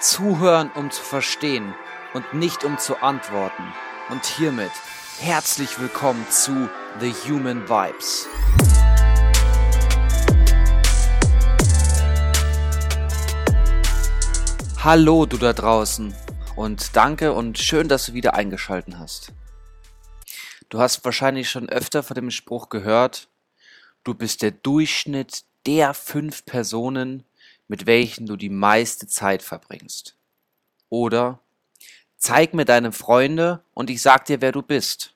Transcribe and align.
Zuhören, 0.00 0.70
um 0.76 0.92
zu 0.92 1.02
verstehen 1.02 1.74
und 2.14 2.32
nicht 2.32 2.62
um 2.62 2.78
zu 2.78 3.02
antworten. 3.02 3.64
Und 4.10 4.24
hiermit 4.24 4.70
herzlich 5.18 5.80
willkommen 5.80 6.24
zu 6.30 6.70
The 7.00 7.12
Human 7.28 7.68
Vibes. 7.68 8.28
Hallo 14.84 15.26
du 15.26 15.36
da 15.36 15.52
draußen 15.52 16.14
und 16.54 16.94
danke 16.94 17.32
und 17.32 17.58
schön, 17.58 17.88
dass 17.88 18.06
du 18.06 18.12
wieder 18.12 18.34
eingeschalten 18.34 19.00
hast. 19.00 19.32
Du 20.68 20.78
hast 20.78 21.04
wahrscheinlich 21.04 21.50
schon 21.50 21.68
öfter 21.68 22.04
von 22.04 22.14
dem 22.14 22.30
Spruch 22.30 22.68
gehört, 22.68 23.28
du 24.04 24.14
bist 24.14 24.42
der 24.42 24.52
Durchschnitt 24.52 25.42
der 25.66 25.92
fünf 25.92 26.44
Personen, 26.44 27.24
mit 27.68 27.86
welchen 27.86 28.26
du 28.26 28.36
die 28.36 28.50
meiste 28.50 29.06
Zeit 29.06 29.42
verbringst. 29.42 30.16
Oder 30.88 31.38
zeig 32.16 32.54
mir 32.54 32.64
deine 32.64 32.92
Freunde 32.92 33.62
und 33.74 33.90
ich 33.90 34.02
sag 34.02 34.24
dir, 34.24 34.40
wer 34.40 34.52
du 34.52 34.62
bist. 34.62 35.14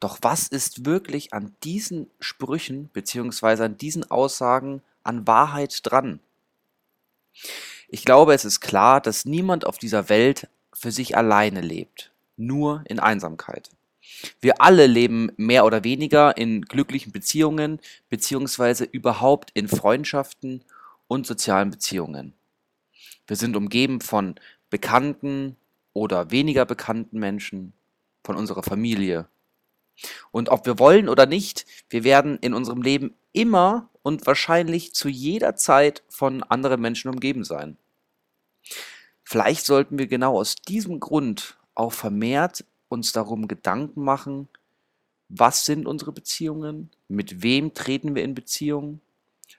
Doch 0.00 0.18
was 0.22 0.48
ist 0.48 0.84
wirklich 0.84 1.32
an 1.32 1.54
diesen 1.62 2.10
Sprüchen 2.18 2.88
bzw. 2.88 3.64
an 3.64 3.78
diesen 3.78 4.10
Aussagen 4.10 4.82
an 5.02 5.26
Wahrheit 5.26 5.80
dran? 5.84 6.20
Ich 7.88 8.04
glaube, 8.04 8.34
es 8.34 8.44
ist 8.44 8.60
klar, 8.60 9.00
dass 9.00 9.24
niemand 9.24 9.66
auf 9.66 9.78
dieser 9.78 10.08
Welt 10.08 10.48
für 10.72 10.90
sich 10.90 11.16
alleine 11.16 11.60
lebt, 11.60 12.10
nur 12.36 12.82
in 12.86 12.98
Einsamkeit. 12.98 13.70
Wir 14.40 14.60
alle 14.60 14.86
leben 14.86 15.30
mehr 15.36 15.64
oder 15.64 15.84
weniger 15.84 16.36
in 16.36 16.62
glücklichen 16.62 17.12
Beziehungen 17.12 17.80
beziehungsweise 18.10 18.84
überhaupt 18.84 19.50
in 19.54 19.68
Freundschaften 19.68 20.62
und 21.14 21.26
sozialen 21.26 21.70
Beziehungen. 21.70 22.34
Wir 23.26 23.36
sind 23.36 23.56
umgeben 23.56 24.00
von 24.00 24.34
bekannten 24.68 25.56
oder 25.92 26.30
weniger 26.30 26.66
bekannten 26.66 27.18
Menschen, 27.18 27.72
von 28.24 28.36
unserer 28.36 28.62
Familie. 28.62 29.28
Und 30.32 30.48
ob 30.48 30.66
wir 30.66 30.78
wollen 30.78 31.08
oder 31.08 31.26
nicht, 31.26 31.66
wir 31.88 32.04
werden 32.04 32.38
in 32.40 32.52
unserem 32.52 32.82
Leben 32.82 33.14
immer 33.32 33.88
und 34.02 34.26
wahrscheinlich 34.26 34.94
zu 34.94 35.08
jeder 35.08 35.54
Zeit 35.54 36.02
von 36.08 36.42
anderen 36.42 36.80
Menschen 36.80 37.10
umgeben 37.10 37.44
sein. 37.44 37.76
Vielleicht 39.22 39.64
sollten 39.64 39.98
wir 39.98 40.06
genau 40.06 40.38
aus 40.38 40.56
diesem 40.56 41.00
Grund 41.00 41.56
auch 41.74 41.92
vermehrt 41.92 42.64
uns 42.88 43.12
darum 43.12 43.48
Gedanken 43.48 44.02
machen, 44.02 44.48
was 45.28 45.64
sind 45.64 45.86
unsere 45.86 46.12
Beziehungen, 46.12 46.90
mit 47.08 47.42
wem 47.42 47.72
treten 47.72 48.14
wir 48.14 48.22
in 48.22 48.34
Beziehung, 48.34 49.00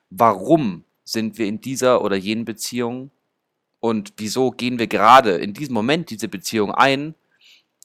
warum 0.09 0.83
sind 1.05 1.37
wir 1.37 1.45
in 1.45 1.61
dieser 1.61 2.01
oder 2.01 2.17
jenen 2.17 2.43
Beziehung 2.43 3.11
und 3.79 4.13
wieso 4.17 4.51
gehen 4.51 4.79
wir 4.79 4.87
gerade 4.87 5.37
in 5.37 5.53
diesem 5.53 5.75
Moment 5.75 6.09
diese 6.09 6.27
Beziehung 6.27 6.71
ein 6.71 7.13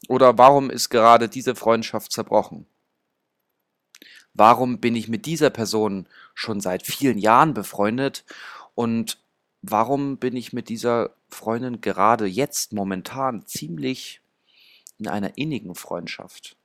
oder 0.08 0.38
warum 0.38 0.70
ist 0.70 0.88
gerade 0.88 1.28
diese 1.28 1.54
Freundschaft 1.54 2.10
zerbrochen. 2.10 2.66
Warum 4.32 4.78
bin 4.78 4.96
ich 4.96 5.08
mit 5.08 5.26
dieser 5.26 5.50
Person 5.50 6.08
schon 6.34 6.60
seit 6.60 6.86
vielen 6.86 7.18
Jahren 7.18 7.52
befreundet 7.52 8.24
und 8.74 9.18
warum 9.60 10.16
bin 10.16 10.36
ich 10.36 10.54
mit 10.54 10.70
dieser 10.70 11.10
Freundin 11.28 11.82
gerade 11.82 12.26
jetzt 12.26 12.72
momentan 12.72 13.46
ziemlich 13.46 14.22
in 14.98 15.08
einer 15.08 15.36
innigen 15.36 15.74
Freundschaft? 15.74 16.56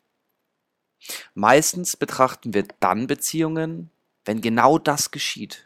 Meistens 1.34 1.98
betrachten 1.98 2.54
wir 2.54 2.66
dann 2.80 3.08
Beziehungen, 3.08 3.90
wenn 4.24 4.40
genau 4.40 4.80
das 4.80 5.12
geschieht 5.12 5.65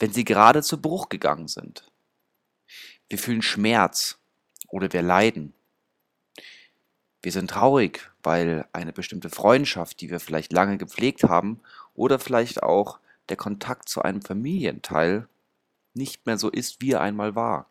wenn 0.00 0.12
sie 0.12 0.24
gerade 0.24 0.62
zu 0.62 0.80
Bruch 0.80 1.08
gegangen 1.08 1.46
sind. 1.46 1.88
Wir 3.08 3.18
fühlen 3.18 3.42
Schmerz 3.42 4.18
oder 4.68 4.92
wir 4.92 5.02
leiden. 5.02 5.52
Wir 7.22 7.32
sind 7.32 7.50
traurig, 7.50 8.10
weil 8.22 8.66
eine 8.72 8.92
bestimmte 8.92 9.28
Freundschaft, 9.28 10.00
die 10.00 10.10
wir 10.10 10.18
vielleicht 10.18 10.52
lange 10.52 10.78
gepflegt 10.78 11.24
haben, 11.24 11.60
oder 11.94 12.18
vielleicht 12.18 12.62
auch 12.62 12.98
der 13.28 13.36
Kontakt 13.36 13.88
zu 13.88 14.00
einem 14.00 14.22
Familienteil 14.22 15.28
nicht 15.92 16.24
mehr 16.24 16.38
so 16.38 16.48
ist, 16.48 16.80
wie 16.80 16.92
er 16.92 17.02
einmal 17.02 17.34
war. 17.34 17.68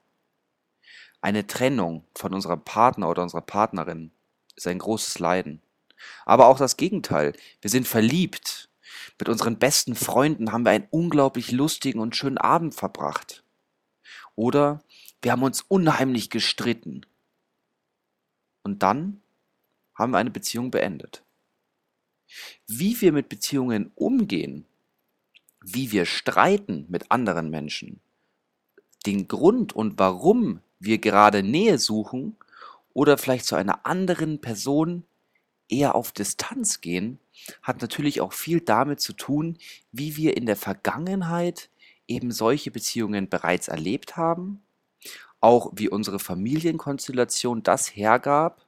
Eine 1.22 1.48
Trennung 1.48 2.06
von 2.16 2.34
unserem 2.34 2.62
Partner 2.62 3.10
oder 3.10 3.24
unserer 3.24 3.42
Partnerin 3.42 4.12
ist 4.56 4.68
ein 4.68 4.78
großes 4.78 5.20
Leiden. 5.20 5.62
Aber 6.26 6.48
auch 6.48 6.58
das 6.58 6.78
Gegenteil. 6.78 7.34
Wir 7.62 7.70
sind 7.70 7.88
verliebt 7.88 8.69
mit 9.20 9.28
unseren 9.28 9.60
besten 9.60 9.96
Freunden 9.96 10.52
haben 10.52 10.64
wir 10.64 10.72
einen 10.72 10.88
unglaublich 10.90 11.52
lustigen 11.52 12.00
und 12.00 12.16
schönen 12.16 12.38
Abend 12.38 12.74
verbracht. 12.74 13.44
Oder 14.36 14.82
wir 15.22 15.34
haben 15.34 15.44
uns 15.44 15.62
unheimlich 15.62 16.30
gestritten. 16.30 17.06
Und 18.64 18.82
dann 18.82 19.22
haben 19.94 20.14
wir 20.14 20.18
eine 20.18 20.32
Beziehung 20.32 20.72
beendet. 20.72 21.24
Wie 22.68 23.00
wir 23.02 23.12
mit 23.12 23.28
Beziehungen 23.28 23.92
umgehen, 23.96 24.66
wie 25.62 25.92
wir 25.92 26.06
streiten 26.06 26.86
mit 26.88 27.12
anderen 27.12 27.50
Menschen, 27.50 28.00
den 29.06 29.28
Grund 29.28 29.74
und 29.74 30.00
warum 30.00 30.62
wir 30.80 31.00
gerade 31.00 31.44
Nähe 31.44 31.78
suchen 31.78 32.38
oder 32.94 33.18
vielleicht 33.18 33.46
zu 33.46 33.56
einer 33.56 33.86
anderen 33.86 34.40
Person 34.40 35.04
eher 35.70 35.96
auf 35.96 36.12
Distanz 36.12 36.82
gehen, 36.82 37.20
hat 37.62 37.82
natürlich 37.82 38.22
auch 38.22 38.34
viel 38.34 38.60
damit 38.60 39.00
zu 39.00 39.14
tun, 39.14 39.58
wie 39.92 40.18
wir 40.18 40.36
in 40.36 40.46
der 40.46 40.56
Vergangenheit 40.56 41.70
eben 42.08 42.32
solche 42.32 42.72
Beziehungen 42.72 43.30
bereits 43.30 43.68
erlebt 43.68 44.18
haben, 44.18 44.62
auch 45.40 45.72
wie 45.76 45.90
unsere 45.90 46.20
Familienkonstellation 46.20 47.64
das 47.64 47.96
hergab, 47.96 48.66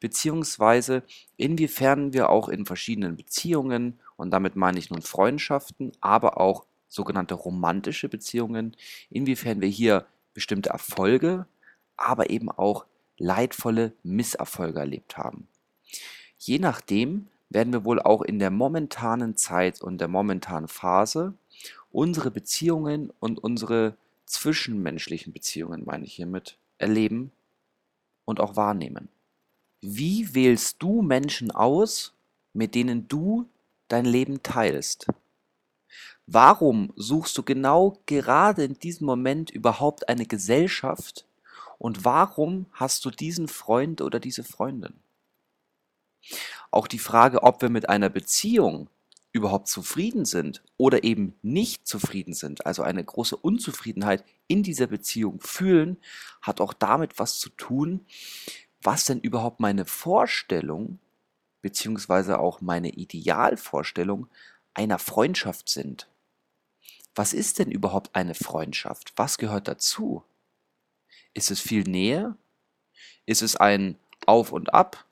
beziehungsweise 0.00 1.02
inwiefern 1.36 2.12
wir 2.12 2.28
auch 2.28 2.48
in 2.48 2.66
verschiedenen 2.66 3.16
Beziehungen, 3.16 3.98
und 4.16 4.30
damit 4.30 4.54
meine 4.54 4.78
ich 4.78 4.90
nun 4.90 5.02
Freundschaften, 5.02 5.92
aber 6.00 6.38
auch 6.38 6.66
sogenannte 6.88 7.34
romantische 7.34 8.08
Beziehungen, 8.08 8.76
inwiefern 9.10 9.60
wir 9.60 9.68
hier 9.68 10.06
bestimmte 10.34 10.70
Erfolge, 10.70 11.46
aber 11.96 12.30
eben 12.30 12.50
auch 12.50 12.84
leidvolle 13.18 13.92
Misserfolge 14.02 14.80
erlebt 14.80 15.16
haben. 15.16 15.48
Je 16.44 16.58
nachdem 16.58 17.28
werden 17.50 17.72
wir 17.72 17.84
wohl 17.84 18.02
auch 18.02 18.20
in 18.20 18.40
der 18.40 18.50
momentanen 18.50 19.36
Zeit 19.36 19.80
und 19.80 19.98
der 19.98 20.08
momentanen 20.08 20.66
Phase 20.66 21.34
unsere 21.92 22.32
Beziehungen 22.32 23.12
und 23.20 23.38
unsere 23.38 23.96
zwischenmenschlichen 24.26 25.32
Beziehungen, 25.32 25.84
meine 25.84 26.04
ich 26.04 26.14
hiermit, 26.14 26.56
erleben 26.78 27.30
und 28.24 28.40
auch 28.40 28.56
wahrnehmen. 28.56 29.08
Wie 29.82 30.34
wählst 30.34 30.82
du 30.82 31.00
Menschen 31.02 31.52
aus, 31.52 32.12
mit 32.54 32.74
denen 32.74 33.06
du 33.06 33.48
dein 33.86 34.04
Leben 34.04 34.42
teilst? 34.42 35.06
Warum 36.26 36.92
suchst 36.96 37.38
du 37.38 37.44
genau 37.44 38.00
gerade 38.06 38.64
in 38.64 38.80
diesem 38.80 39.06
Moment 39.06 39.50
überhaupt 39.50 40.08
eine 40.08 40.26
Gesellschaft 40.26 41.24
und 41.78 42.04
warum 42.04 42.66
hast 42.72 43.04
du 43.04 43.10
diesen 43.12 43.46
Freund 43.46 44.00
oder 44.00 44.18
diese 44.18 44.42
Freundin? 44.42 45.01
Auch 46.70 46.86
die 46.86 46.98
Frage, 46.98 47.42
ob 47.42 47.62
wir 47.62 47.68
mit 47.68 47.88
einer 47.88 48.08
Beziehung 48.08 48.88
überhaupt 49.32 49.68
zufrieden 49.68 50.24
sind 50.24 50.62
oder 50.76 51.04
eben 51.04 51.34
nicht 51.42 51.86
zufrieden 51.86 52.34
sind, 52.34 52.66
also 52.66 52.82
eine 52.82 53.02
große 53.02 53.36
Unzufriedenheit 53.36 54.24
in 54.46 54.62
dieser 54.62 54.86
Beziehung 54.86 55.40
fühlen, 55.40 55.96
hat 56.42 56.60
auch 56.60 56.74
damit 56.74 57.18
was 57.18 57.38
zu 57.38 57.48
tun, 57.48 58.04
was 58.82 59.06
denn 59.06 59.20
überhaupt 59.20 59.60
meine 59.60 59.86
Vorstellung 59.86 60.98
beziehungsweise 61.62 62.40
auch 62.40 62.60
meine 62.60 62.90
Idealvorstellung 62.90 64.28
einer 64.74 64.98
Freundschaft 64.98 65.68
sind. 65.68 66.08
Was 67.14 67.32
ist 67.32 67.58
denn 67.58 67.70
überhaupt 67.70 68.14
eine 68.14 68.34
Freundschaft? 68.34 69.12
Was 69.16 69.38
gehört 69.38 69.68
dazu? 69.68 70.24
Ist 71.34 71.50
es 71.50 71.60
viel 71.60 71.84
Nähe? 71.84 72.36
Ist 73.26 73.42
es 73.42 73.56
ein 73.56 73.96
Auf 74.26 74.52
und 74.52 74.74
Ab? 74.74 75.04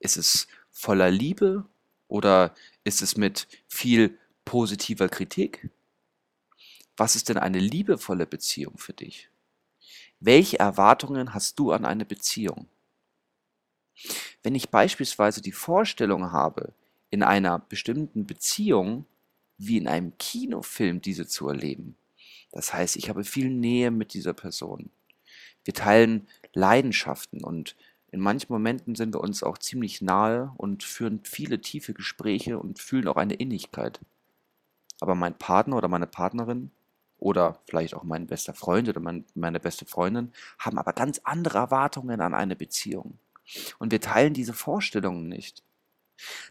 Ist 0.00 0.16
es 0.16 0.48
voller 0.70 1.10
Liebe 1.10 1.64
oder 2.06 2.54
ist 2.84 3.02
es 3.02 3.16
mit 3.16 3.48
viel 3.66 4.18
positiver 4.44 5.08
Kritik? 5.08 5.70
Was 6.96 7.16
ist 7.16 7.28
denn 7.28 7.38
eine 7.38 7.58
liebevolle 7.58 8.26
Beziehung 8.26 8.78
für 8.78 8.92
dich? 8.92 9.30
Welche 10.20 10.58
Erwartungen 10.58 11.34
hast 11.34 11.58
du 11.58 11.70
an 11.72 11.84
eine 11.84 12.04
Beziehung? 12.04 12.66
Wenn 14.42 14.54
ich 14.54 14.70
beispielsweise 14.70 15.42
die 15.42 15.52
Vorstellung 15.52 16.32
habe, 16.32 16.72
in 17.10 17.22
einer 17.22 17.58
bestimmten 17.58 18.26
Beziehung 18.26 19.06
wie 19.58 19.76
in 19.76 19.88
einem 19.88 20.16
Kinofilm 20.18 21.00
diese 21.00 21.26
zu 21.26 21.48
erleben, 21.48 21.96
das 22.50 22.72
heißt, 22.72 22.96
ich 22.96 23.08
habe 23.08 23.24
viel 23.24 23.50
Nähe 23.50 23.90
mit 23.90 24.14
dieser 24.14 24.32
Person. 24.32 24.90
Wir 25.64 25.74
teilen 25.74 26.26
Leidenschaften 26.54 27.44
und 27.44 27.76
in 28.10 28.20
manchen 28.20 28.52
Momenten 28.52 28.94
sind 28.94 29.14
wir 29.14 29.20
uns 29.20 29.42
auch 29.42 29.58
ziemlich 29.58 30.00
nahe 30.00 30.52
und 30.56 30.82
führen 30.82 31.20
viele 31.24 31.60
tiefe 31.60 31.92
Gespräche 31.92 32.58
und 32.58 32.78
fühlen 32.78 33.08
auch 33.08 33.16
eine 33.16 33.34
Innigkeit. 33.34 34.00
Aber 35.00 35.14
mein 35.14 35.36
Partner 35.36 35.76
oder 35.76 35.88
meine 35.88 36.06
Partnerin 36.06 36.70
oder 37.18 37.58
vielleicht 37.68 37.94
auch 37.94 38.04
mein 38.04 38.26
bester 38.26 38.54
Freund 38.54 38.88
oder 38.88 39.00
mein, 39.00 39.24
meine 39.34 39.60
beste 39.60 39.84
Freundin 39.84 40.32
haben 40.58 40.78
aber 40.78 40.92
ganz 40.92 41.20
andere 41.24 41.58
Erwartungen 41.58 42.20
an 42.20 42.34
eine 42.34 42.56
Beziehung. 42.56 43.18
Und 43.78 43.92
wir 43.92 44.00
teilen 44.00 44.34
diese 44.34 44.54
Vorstellungen 44.54 45.28
nicht. 45.28 45.62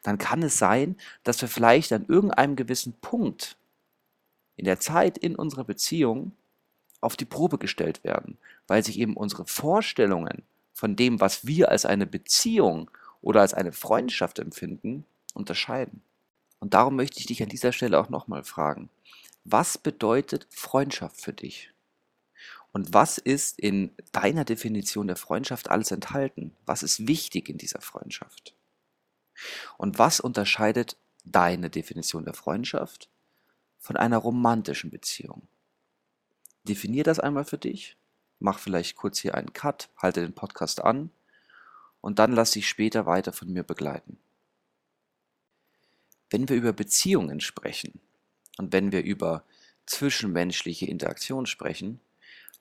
Dann 0.03 0.17
kann 0.17 0.43
es 0.43 0.57
sein, 0.57 0.95
dass 1.23 1.41
wir 1.41 1.49
vielleicht 1.49 1.91
an 1.91 2.05
irgendeinem 2.07 2.55
gewissen 2.55 2.93
Punkt 2.93 3.57
in 4.55 4.65
der 4.65 4.79
Zeit 4.79 5.17
in 5.17 5.35
unserer 5.35 5.63
Beziehung 5.63 6.31
auf 7.01 7.15
die 7.15 7.25
Probe 7.25 7.57
gestellt 7.57 8.03
werden, 8.03 8.37
weil 8.67 8.83
sich 8.83 8.99
eben 8.99 9.15
unsere 9.15 9.45
Vorstellungen 9.45 10.43
von 10.77 10.95
dem, 10.95 11.19
was 11.19 11.47
wir 11.47 11.71
als 11.71 11.87
eine 11.87 12.05
Beziehung 12.05 12.91
oder 13.19 13.41
als 13.41 13.55
eine 13.55 13.71
Freundschaft 13.71 14.37
empfinden, 14.37 15.07
unterscheiden. 15.33 16.03
Und 16.59 16.75
darum 16.75 16.95
möchte 16.95 17.19
ich 17.19 17.25
dich 17.25 17.41
an 17.41 17.49
dieser 17.49 17.71
Stelle 17.71 17.99
auch 17.99 18.09
nochmal 18.09 18.43
fragen, 18.43 18.91
was 19.43 19.79
bedeutet 19.79 20.45
Freundschaft 20.51 21.19
für 21.19 21.33
dich? 21.33 21.73
Und 22.73 22.93
was 22.93 23.17
ist 23.17 23.59
in 23.59 23.89
deiner 24.11 24.45
Definition 24.45 25.07
der 25.07 25.15
Freundschaft 25.15 25.71
alles 25.71 25.89
enthalten? 25.89 26.55
Was 26.67 26.83
ist 26.83 27.07
wichtig 27.07 27.49
in 27.49 27.57
dieser 27.57 27.81
Freundschaft? 27.81 28.53
Und 29.79 29.97
was 29.97 30.19
unterscheidet 30.19 30.95
deine 31.25 31.71
Definition 31.71 32.23
der 32.23 32.35
Freundschaft 32.35 33.09
von 33.79 33.97
einer 33.97 34.17
romantischen 34.17 34.91
Beziehung? 34.91 35.47
Definier 36.65 37.03
das 37.03 37.19
einmal 37.19 37.45
für 37.45 37.57
dich, 37.57 37.97
mach 38.39 38.59
vielleicht 38.59 38.95
kurz 38.95 39.19
hier 39.19 39.35
einen 39.35 39.53
Cut, 39.53 39.89
halte 39.97 40.21
den 40.21 40.33
Podcast 40.33 40.83
an 40.83 41.09
und 42.01 42.19
dann 42.19 42.31
lass 42.31 42.51
dich 42.51 42.67
später 42.67 43.05
weiter 43.05 43.33
von 43.33 43.51
mir 43.51 43.63
begleiten. 43.63 44.17
Wenn 46.29 46.49
wir 46.49 46.55
über 46.55 46.73
Beziehungen 46.73 47.39
sprechen 47.39 47.99
und 48.57 48.73
wenn 48.73 48.91
wir 48.91 49.03
über 49.03 49.43
zwischenmenschliche 49.85 50.85
Interaktion 50.85 51.45
sprechen, 51.45 51.99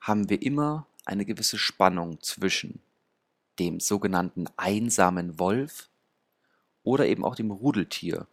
haben 0.01 0.29
wir 0.31 0.43
immer 0.43 0.87
eine 1.05 1.25
gewisse 1.25 1.59
Spannung 1.59 2.21
zwischen 2.23 2.81
dem 3.59 3.81
sogenannten 3.81 4.47
einsamen 4.57 5.39
Wolf 5.39 5.89
oder 6.83 7.07
eben 7.07 7.25
auch 7.25 7.35
dem 7.35 7.51
Rudeltier. 7.51 8.27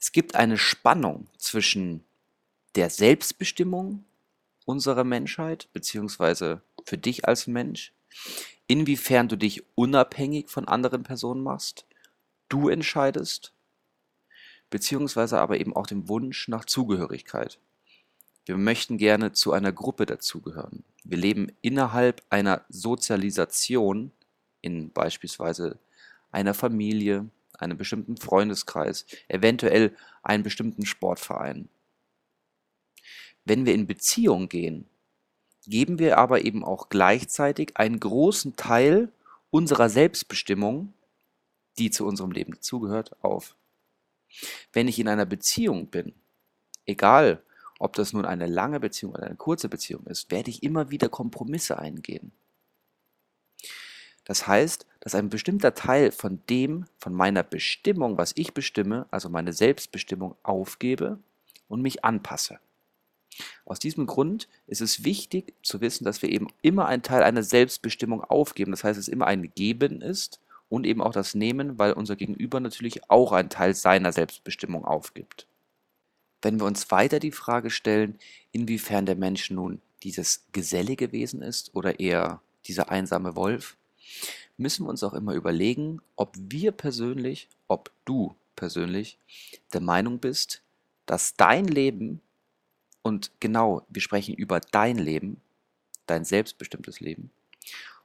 Es 0.00 0.12
gibt 0.12 0.34
eine 0.34 0.58
Spannung 0.58 1.28
zwischen 1.38 2.04
der 2.74 2.90
Selbstbestimmung 2.90 4.04
unserer 4.68 5.04
Menschheit, 5.04 5.68
beziehungsweise 5.72 6.60
für 6.84 6.98
dich 6.98 7.26
als 7.26 7.46
Mensch, 7.46 7.94
inwiefern 8.66 9.26
du 9.26 9.36
dich 9.36 9.64
unabhängig 9.74 10.50
von 10.50 10.68
anderen 10.68 11.04
Personen 11.04 11.42
machst, 11.42 11.86
du 12.50 12.68
entscheidest, 12.68 13.54
beziehungsweise 14.68 15.40
aber 15.40 15.58
eben 15.58 15.74
auch 15.74 15.86
dem 15.86 16.08
Wunsch 16.08 16.48
nach 16.48 16.66
Zugehörigkeit. 16.66 17.58
Wir 18.44 18.58
möchten 18.58 18.98
gerne 18.98 19.32
zu 19.32 19.52
einer 19.52 19.72
Gruppe 19.72 20.04
dazugehören. 20.04 20.84
Wir 21.02 21.16
leben 21.16 21.50
innerhalb 21.62 22.22
einer 22.28 22.66
Sozialisation 22.68 24.12
in 24.60 24.90
beispielsweise 24.90 25.78
einer 26.30 26.52
Familie, 26.52 27.26
einem 27.54 27.78
bestimmten 27.78 28.18
Freundeskreis, 28.18 29.06
eventuell 29.28 29.96
einem 30.22 30.42
bestimmten 30.42 30.84
Sportverein. 30.84 31.70
Wenn 33.48 33.64
wir 33.64 33.72
in 33.72 33.86
Beziehung 33.86 34.50
gehen, 34.50 34.84
geben 35.66 35.98
wir 35.98 36.18
aber 36.18 36.44
eben 36.44 36.62
auch 36.62 36.90
gleichzeitig 36.90 37.78
einen 37.78 37.98
großen 37.98 38.56
Teil 38.56 39.10
unserer 39.48 39.88
Selbstbestimmung, 39.88 40.92
die 41.78 41.90
zu 41.90 42.06
unserem 42.06 42.30
Leben 42.30 42.52
dazugehört, 42.52 43.16
auf. 43.24 43.56
Wenn 44.74 44.86
ich 44.86 44.98
in 44.98 45.08
einer 45.08 45.24
Beziehung 45.24 45.86
bin, 45.86 46.12
egal 46.84 47.42
ob 47.78 47.94
das 47.94 48.12
nun 48.12 48.26
eine 48.26 48.46
lange 48.46 48.80
Beziehung 48.80 49.14
oder 49.14 49.24
eine 49.24 49.36
kurze 49.36 49.70
Beziehung 49.70 50.04
ist, 50.08 50.30
werde 50.30 50.50
ich 50.50 50.62
immer 50.62 50.90
wieder 50.90 51.08
Kompromisse 51.08 51.78
eingehen. 51.78 52.32
Das 54.24 54.46
heißt, 54.46 54.84
dass 55.00 55.14
ein 55.14 55.30
bestimmter 55.30 55.72
Teil 55.74 56.12
von 56.12 56.42
dem, 56.50 56.84
von 56.98 57.14
meiner 57.14 57.44
Bestimmung, 57.44 58.18
was 58.18 58.32
ich 58.36 58.52
bestimme, 58.52 59.06
also 59.10 59.30
meine 59.30 59.54
Selbstbestimmung, 59.54 60.34
aufgebe 60.42 61.18
und 61.66 61.80
mich 61.80 62.04
anpasse. 62.04 62.58
Aus 63.68 63.78
diesem 63.78 64.06
Grund 64.06 64.48
ist 64.66 64.80
es 64.80 65.04
wichtig 65.04 65.52
zu 65.62 65.82
wissen, 65.82 66.04
dass 66.04 66.22
wir 66.22 66.30
eben 66.30 66.48
immer 66.62 66.86
einen 66.86 67.02
Teil 67.02 67.22
einer 67.22 67.42
Selbstbestimmung 67.42 68.24
aufgeben. 68.24 68.70
Das 68.70 68.82
heißt, 68.82 68.98
es 68.98 69.08
immer 69.08 69.26
ein 69.26 69.52
Geben 69.54 70.00
ist 70.00 70.40
und 70.70 70.86
eben 70.86 71.02
auch 71.02 71.12
das 71.12 71.34
Nehmen, 71.34 71.78
weil 71.78 71.92
unser 71.92 72.16
Gegenüber 72.16 72.60
natürlich 72.60 73.10
auch 73.10 73.32
einen 73.32 73.50
Teil 73.50 73.74
seiner 73.74 74.10
Selbstbestimmung 74.10 74.86
aufgibt. 74.86 75.46
Wenn 76.40 76.58
wir 76.58 76.64
uns 76.64 76.90
weiter 76.90 77.20
die 77.20 77.30
Frage 77.30 77.68
stellen, 77.68 78.18
inwiefern 78.52 79.04
der 79.04 79.16
Mensch 79.16 79.50
nun 79.50 79.82
dieses 80.02 80.46
gesellige 80.52 81.12
Wesen 81.12 81.42
ist 81.42 81.74
oder 81.74 82.00
eher 82.00 82.40
dieser 82.64 82.88
einsame 82.90 83.36
Wolf, 83.36 83.76
müssen 84.56 84.86
wir 84.86 84.90
uns 84.90 85.02
auch 85.02 85.12
immer 85.12 85.34
überlegen, 85.34 86.00
ob 86.16 86.34
wir 86.38 86.72
persönlich, 86.72 87.48
ob 87.66 87.90
du 88.06 88.34
persönlich 88.56 89.18
der 89.74 89.82
Meinung 89.82 90.20
bist, 90.20 90.62
dass 91.04 91.34
dein 91.36 91.66
Leben 91.66 92.22
und 93.08 93.32
genau, 93.40 93.84
wir 93.88 94.02
sprechen 94.02 94.34
über 94.34 94.60
dein 94.60 94.98
Leben, 94.98 95.40
dein 96.06 96.24
selbstbestimmtes 96.24 97.00
Leben, 97.00 97.30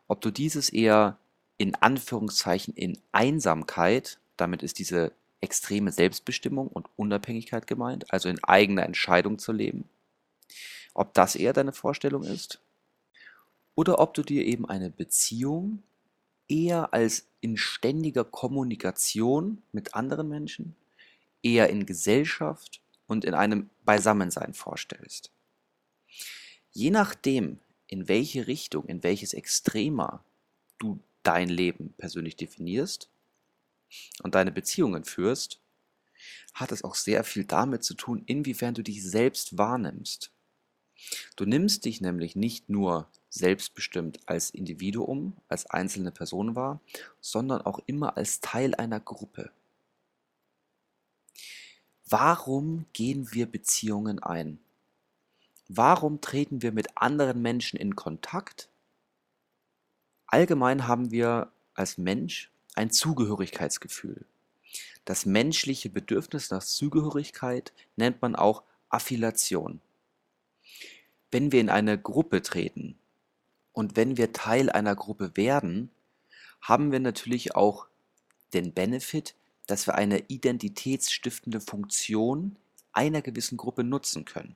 ob 0.07 0.21
du 0.21 0.31
dieses 0.31 0.69
eher 0.69 1.17
in 1.57 1.75
Anführungszeichen 1.75 2.73
in 2.73 2.97
Einsamkeit, 3.11 4.19
damit 4.37 4.63
ist 4.63 4.79
diese 4.79 5.11
extreme 5.41 5.91
Selbstbestimmung 5.91 6.67
und 6.67 6.87
Unabhängigkeit 6.95 7.67
gemeint, 7.67 8.11
also 8.11 8.29
in 8.29 8.43
eigener 8.43 8.83
Entscheidung 8.83 9.37
zu 9.37 9.51
leben, 9.51 9.89
ob 10.93 11.13
das 11.13 11.35
eher 11.35 11.53
deine 11.53 11.73
Vorstellung 11.73 12.23
ist, 12.23 12.61
oder 13.75 13.99
ob 13.99 14.13
du 14.13 14.23
dir 14.23 14.45
eben 14.45 14.67
eine 14.67 14.89
Beziehung 14.89 15.83
eher 16.47 16.93
als 16.93 17.27
in 17.41 17.57
ständiger 17.57 18.23
Kommunikation 18.23 19.61
mit 19.71 19.95
anderen 19.95 20.29
Menschen, 20.29 20.75
eher 21.41 21.69
in 21.69 21.85
Gesellschaft 21.85 22.81
und 23.07 23.25
in 23.25 23.33
einem 23.33 23.69
Beisammensein 23.83 24.53
vorstellst. 24.53 25.31
Je 26.71 26.89
nachdem, 26.89 27.59
in 27.87 28.07
welche 28.07 28.47
Richtung, 28.47 28.85
in 28.85 29.03
welches 29.03 29.33
Extrema 29.33 30.23
du 30.79 30.99
dein 31.21 31.49
Leben 31.49 31.93
persönlich 31.97 32.35
definierst 32.35 33.09
und 34.23 34.35
deine 34.35 34.51
Beziehungen 34.51 35.03
führst, 35.03 35.59
hat 36.53 36.71
es 36.71 36.83
auch 36.83 36.95
sehr 36.95 37.23
viel 37.23 37.45
damit 37.45 37.83
zu 37.83 37.93
tun, 37.93 38.23
inwiefern 38.25 38.73
du 38.73 38.81
dich 38.81 39.03
selbst 39.03 39.57
wahrnimmst. 39.57 40.31
Du 41.35 41.45
nimmst 41.45 41.85
dich 41.85 42.01
nämlich 42.01 42.35
nicht 42.35 42.69
nur 42.69 43.09
selbstbestimmt 43.29 44.19
als 44.27 44.51
Individuum, 44.51 45.35
als 45.47 45.65
einzelne 45.65 46.11
Person 46.11 46.55
wahr, 46.55 46.81
sondern 47.19 47.61
auch 47.61 47.79
immer 47.87 48.15
als 48.15 48.39
Teil 48.41 48.75
einer 48.75 48.99
Gruppe. 48.99 49.51
Warum 52.15 52.85
gehen 52.93 53.33
wir 53.33 53.47
Beziehungen 53.47 54.21
ein? 54.21 54.59
Warum 55.67 56.21
treten 56.21 56.61
wir 56.61 56.71
mit 56.71 56.95
anderen 56.95 57.41
Menschen 57.41 57.79
in 57.79 57.95
Kontakt? 57.95 58.69
Allgemein 60.27 60.87
haben 60.87 61.09
wir 61.09 61.51
als 61.73 61.97
Mensch 61.97 62.51
ein 62.75 62.91
Zugehörigkeitsgefühl. 62.91 64.25
Das 65.05 65.25
menschliche 65.25 65.89
Bedürfnis 65.89 66.51
nach 66.51 66.63
Zugehörigkeit 66.63 67.73
nennt 67.95 68.21
man 68.21 68.35
auch 68.35 68.61
Affiliation. 68.89 69.81
Wenn 71.31 71.51
wir 71.51 71.61
in 71.61 71.71
eine 71.71 71.99
Gruppe 71.99 72.43
treten 72.43 72.95
und 73.71 73.95
wenn 73.95 74.17
wir 74.17 74.33
Teil 74.33 74.69
einer 74.69 74.95
Gruppe 74.95 75.35
werden, 75.35 75.89
haben 76.61 76.91
wir 76.91 76.99
natürlich 76.99 77.55
auch 77.55 77.87
den 78.53 78.71
Benefit, 78.71 79.33
dass 79.67 79.87
wir 79.87 79.95
eine 79.95 80.25
identitätsstiftende 80.27 81.61
Funktion 81.61 82.55
einer 82.91 83.21
gewissen 83.21 83.57
Gruppe 83.57 83.83
nutzen 83.83 84.25
können. 84.25 84.55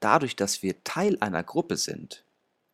Dadurch, 0.00 0.34
dass 0.34 0.62
wir 0.62 0.82
Teil 0.82 1.18
einer 1.20 1.42
Gruppe 1.42 1.76
sind, 1.76 2.24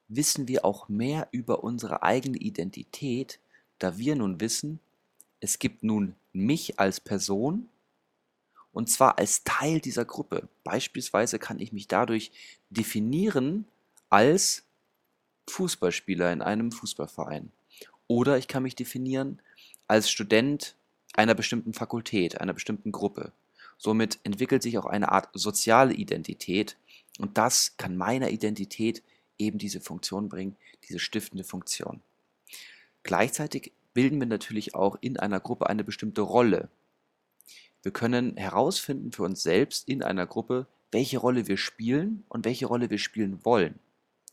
wissen 0.08 0.48
wir 0.48 0.64
auch 0.64 0.88
mehr 0.88 1.28
über 1.30 1.62
unsere 1.62 2.02
eigene 2.02 2.38
Identität, 2.38 3.38
da 3.78 3.98
wir 3.98 4.16
nun 4.16 4.40
wissen, 4.40 4.80
es 5.40 5.58
gibt 5.58 5.82
nun 5.82 6.14
mich 6.32 6.80
als 6.80 7.00
Person 7.00 7.68
und 8.72 8.88
zwar 8.88 9.18
als 9.18 9.44
Teil 9.44 9.80
dieser 9.80 10.04
Gruppe. 10.04 10.48
Beispielsweise 10.64 11.38
kann 11.38 11.58
ich 11.58 11.72
mich 11.72 11.88
dadurch 11.88 12.30
definieren 12.70 13.66
als 14.08 14.64
Fußballspieler 15.48 16.32
in 16.32 16.42
einem 16.42 16.72
Fußballverein. 16.72 17.50
Oder 18.06 18.38
ich 18.38 18.48
kann 18.48 18.62
mich 18.62 18.74
definieren 18.74 19.40
als 19.86 20.10
Student 20.10 20.76
einer 21.18 21.34
bestimmten 21.34 21.74
Fakultät, 21.74 22.40
einer 22.40 22.54
bestimmten 22.54 22.92
Gruppe. 22.92 23.32
Somit 23.76 24.20
entwickelt 24.22 24.62
sich 24.62 24.78
auch 24.78 24.86
eine 24.86 25.10
Art 25.10 25.28
soziale 25.34 25.92
Identität 25.92 26.76
und 27.18 27.36
das 27.36 27.76
kann 27.76 27.96
meiner 27.96 28.30
Identität 28.30 29.02
eben 29.36 29.58
diese 29.58 29.80
Funktion 29.80 30.28
bringen, 30.28 30.56
diese 30.88 31.00
stiftende 31.00 31.44
Funktion. 31.44 32.00
Gleichzeitig 33.02 33.72
bilden 33.94 34.20
wir 34.20 34.26
natürlich 34.26 34.76
auch 34.76 34.96
in 35.00 35.18
einer 35.18 35.40
Gruppe 35.40 35.68
eine 35.68 35.82
bestimmte 35.82 36.20
Rolle. 36.20 36.68
Wir 37.82 37.92
können 37.92 38.36
herausfinden 38.36 39.10
für 39.10 39.24
uns 39.24 39.42
selbst 39.42 39.88
in 39.88 40.04
einer 40.04 40.26
Gruppe, 40.26 40.66
welche 40.92 41.18
Rolle 41.18 41.48
wir 41.48 41.56
spielen 41.56 42.24
und 42.28 42.44
welche 42.44 42.66
Rolle 42.66 42.90
wir 42.90 42.98
spielen 42.98 43.44
wollen. 43.44 43.80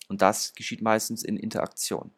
Und 0.07 0.21
das 0.21 0.53
geschieht 0.53 0.83
meistens 0.83 1.23
in 1.23 1.37
Interaktion. 1.37 2.11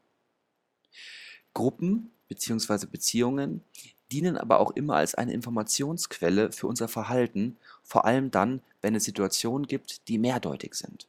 Gruppen 1.53 2.11
bzw. 2.27 2.85
Beziehungen 2.85 3.63
dienen 4.11 4.37
aber 4.37 4.59
auch 4.59 4.71
immer 4.71 4.95
als 4.95 5.15
eine 5.15 5.33
Informationsquelle 5.33 6.51
für 6.51 6.67
unser 6.67 6.87
Verhalten, 6.87 7.57
vor 7.83 8.05
allem 8.05 8.31
dann, 8.31 8.61
wenn 8.81 8.95
es 8.95 9.03
Situationen 9.03 9.67
gibt, 9.67 10.07
die 10.07 10.17
mehrdeutig 10.17 10.75
sind. 10.75 11.07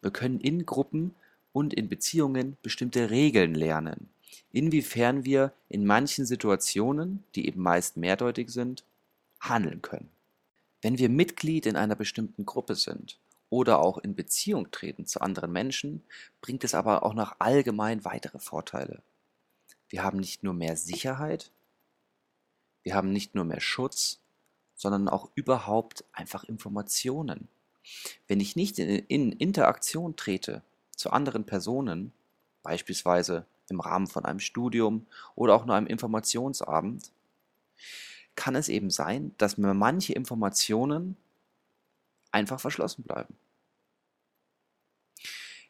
Wir 0.00 0.10
können 0.10 0.40
in 0.40 0.66
Gruppen 0.66 1.14
und 1.52 1.74
in 1.74 1.88
Beziehungen 1.88 2.56
bestimmte 2.62 3.10
Regeln 3.10 3.54
lernen, 3.54 4.08
inwiefern 4.52 5.24
wir 5.24 5.52
in 5.68 5.84
manchen 5.84 6.26
Situationen, 6.26 7.22
die 7.34 7.46
eben 7.46 7.62
meist 7.62 7.96
mehrdeutig 7.96 8.50
sind, 8.50 8.84
handeln 9.40 9.82
können. 9.82 10.10
Wenn 10.80 10.98
wir 10.98 11.08
Mitglied 11.08 11.66
in 11.66 11.76
einer 11.76 11.94
bestimmten 11.94 12.44
Gruppe 12.44 12.74
sind 12.74 13.18
oder 13.50 13.80
auch 13.80 13.98
in 13.98 14.14
Beziehung 14.14 14.70
treten 14.70 15.06
zu 15.06 15.20
anderen 15.20 15.52
Menschen, 15.52 16.02
bringt 16.40 16.64
es 16.64 16.74
aber 16.74 17.04
auch 17.04 17.14
noch 17.14 17.36
allgemein 17.38 18.04
weitere 18.04 18.38
Vorteile. 18.38 19.02
Wir 19.88 20.02
haben 20.02 20.18
nicht 20.18 20.42
nur 20.42 20.54
mehr 20.54 20.76
Sicherheit, 20.76 21.50
wir 22.82 22.94
haben 22.94 23.12
nicht 23.12 23.34
nur 23.34 23.44
mehr 23.44 23.60
Schutz, 23.60 24.20
sondern 24.74 25.08
auch 25.08 25.30
überhaupt 25.34 26.04
einfach 26.12 26.44
Informationen. 26.44 27.48
Wenn 28.26 28.40
ich 28.40 28.56
nicht 28.56 28.78
in, 28.78 28.88
in 28.88 29.32
Interaktion 29.32 30.16
trete 30.16 30.62
zu 30.96 31.10
anderen 31.10 31.44
Personen, 31.44 32.12
beispielsweise 32.62 33.46
im 33.68 33.80
Rahmen 33.80 34.06
von 34.06 34.24
einem 34.24 34.40
Studium 34.40 35.06
oder 35.34 35.54
auch 35.54 35.64
nur 35.64 35.76
einem 35.76 35.86
Informationsabend, 35.86 37.10
kann 38.34 38.54
es 38.54 38.68
eben 38.68 38.90
sein, 38.90 39.34
dass 39.38 39.58
mir 39.58 39.74
manche 39.74 40.12
Informationen 40.12 41.16
einfach 42.30 42.60
verschlossen 42.60 43.02
bleiben. 43.02 43.36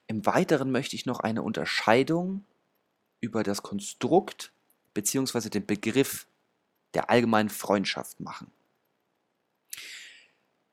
Im 0.07 0.25
Weiteren 0.27 0.71
möchte 0.71 0.97
ich 0.97 1.07
noch 1.07 1.21
eine 1.21 1.43
Unterscheidung 1.43 2.45
über 3.21 3.43
das 3.43 3.63
Konstrukt 3.63 4.53
bzw. 4.95 5.49
den 5.49 5.67
Begriff 5.67 6.27
der 6.95 7.11
allgemeinen 7.11 7.49
Freundschaft 7.49 8.21
machen. 8.21 8.51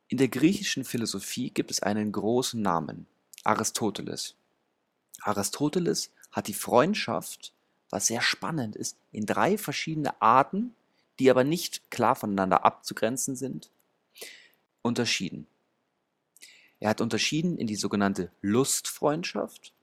In 0.07 0.17
der 0.17 0.27
griechischen 0.27 0.85
Philosophie 0.85 1.51
gibt 1.51 1.71
es 1.71 1.83
einen 1.83 2.11
großen 2.11 2.61
Namen, 2.61 3.05
Aristoteles. 3.43 4.35
Aristoteles 5.21 6.11
hat 6.31 6.47
die 6.47 6.53
Freundschaft, 6.53 7.53
was 7.89 8.07
sehr 8.07 8.21
spannend 8.21 8.75
ist, 8.75 8.97
in 9.11 9.25
drei 9.25 9.57
verschiedene 9.57 10.19
Arten, 10.21 10.75
die 11.19 11.29
aber 11.29 11.43
nicht 11.43 11.91
klar 11.91 12.15
voneinander 12.15 12.65
abzugrenzen 12.65 13.35
sind, 13.35 13.69
unterschieden. 14.81 15.47
Er 16.79 16.89
hat 16.89 17.01
unterschieden 17.01 17.57
in 17.57 17.67
die 17.67 17.75
sogenannte 17.75 18.31
Lustfreundschaft, 18.41 19.73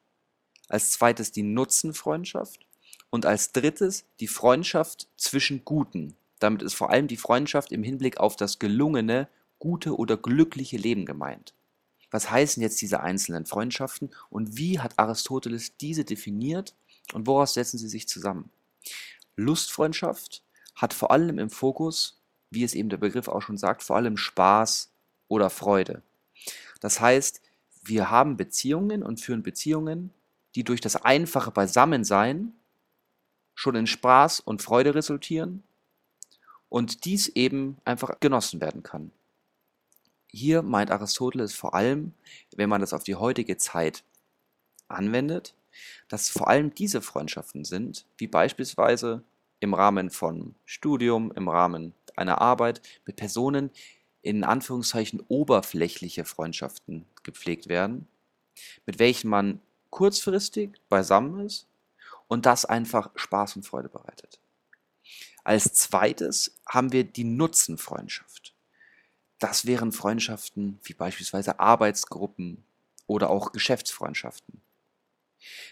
als 0.68 0.90
zweites 0.90 1.30
die 1.30 1.42
Nutzenfreundschaft 1.42 2.66
und 3.10 3.26
als 3.26 3.52
drittes 3.52 4.04
die 4.20 4.28
Freundschaft 4.28 5.06
zwischen 5.16 5.64
Guten. 5.64 6.16
Damit 6.38 6.62
ist 6.62 6.74
vor 6.74 6.90
allem 6.90 7.08
die 7.08 7.16
Freundschaft 7.16 7.72
im 7.72 7.82
Hinblick 7.82 8.18
auf 8.18 8.36
das 8.36 8.58
gelungene, 8.58 9.28
gute 9.58 9.96
oder 9.96 10.16
glückliche 10.16 10.76
Leben 10.76 11.06
gemeint. 11.06 11.54
Was 12.10 12.30
heißen 12.30 12.62
jetzt 12.62 12.80
diese 12.80 13.00
einzelnen 13.00 13.46
Freundschaften 13.46 14.10
und 14.30 14.56
wie 14.56 14.78
hat 14.80 14.98
Aristoteles 14.98 15.76
diese 15.76 16.04
definiert 16.04 16.74
und 17.12 17.26
woraus 17.26 17.54
setzen 17.54 17.78
sie 17.78 17.88
sich 17.88 18.08
zusammen? 18.08 18.50
Lustfreundschaft 19.36 20.42
hat 20.74 20.94
vor 20.94 21.10
allem 21.10 21.38
im 21.38 21.50
Fokus, 21.50 22.20
wie 22.50 22.64
es 22.64 22.74
eben 22.74 22.90
der 22.90 22.96
Begriff 22.98 23.28
auch 23.28 23.42
schon 23.42 23.58
sagt, 23.58 23.82
vor 23.82 23.96
allem 23.96 24.16
Spaß 24.16 24.90
oder 25.28 25.50
Freude. 25.50 26.02
Das 26.80 27.00
heißt, 27.00 27.40
wir 27.82 28.10
haben 28.10 28.36
Beziehungen 28.36 29.02
und 29.02 29.20
führen 29.20 29.42
Beziehungen, 29.42 30.12
die 30.54 30.64
durch 30.64 30.80
das 30.80 30.96
einfache 30.96 31.50
Beisammensein 31.50 32.52
schon 33.54 33.74
in 33.74 33.86
Spaß 33.86 34.40
und 34.40 34.62
Freude 34.62 34.94
resultieren 34.94 35.62
und 36.76 37.06
dies 37.06 37.28
eben 37.28 37.78
einfach 37.86 38.20
genossen 38.20 38.60
werden 38.60 38.82
kann. 38.82 39.10
Hier 40.26 40.60
meint 40.60 40.90
Aristoteles 40.90 41.54
vor 41.54 41.72
allem, 41.72 42.12
wenn 42.54 42.68
man 42.68 42.82
das 42.82 42.92
auf 42.92 43.02
die 43.02 43.14
heutige 43.14 43.56
Zeit 43.56 44.04
anwendet, 44.86 45.54
dass 46.08 46.28
vor 46.28 46.48
allem 46.48 46.74
diese 46.74 47.00
Freundschaften 47.00 47.64
sind, 47.64 48.04
wie 48.18 48.26
beispielsweise 48.26 49.22
im 49.60 49.72
Rahmen 49.72 50.10
von 50.10 50.54
Studium, 50.66 51.32
im 51.32 51.48
Rahmen 51.48 51.94
einer 52.14 52.42
Arbeit 52.42 52.82
mit 53.06 53.16
Personen 53.16 53.70
in 54.20 54.44
Anführungszeichen 54.44 55.24
oberflächliche 55.28 56.26
Freundschaften 56.26 57.06
gepflegt 57.22 57.70
werden, 57.70 58.06
mit 58.84 58.98
welchen 58.98 59.30
man 59.30 59.60
kurzfristig 59.88 60.72
beisammen 60.90 61.46
ist 61.46 61.68
und 62.28 62.44
das 62.44 62.66
einfach 62.66 63.12
Spaß 63.14 63.56
und 63.56 63.64
Freude 63.64 63.88
bereitet. 63.88 64.40
Als 65.46 65.74
zweites 65.74 66.56
haben 66.68 66.90
wir 66.90 67.04
die 67.04 67.22
Nutzenfreundschaft. 67.22 68.52
Das 69.38 69.64
wären 69.64 69.92
Freundschaften 69.92 70.80
wie 70.82 70.92
beispielsweise 70.92 71.60
Arbeitsgruppen 71.60 72.64
oder 73.06 73.30
auch 73.30 73.52
Geschäftsfreundschaften. 73.52 74.60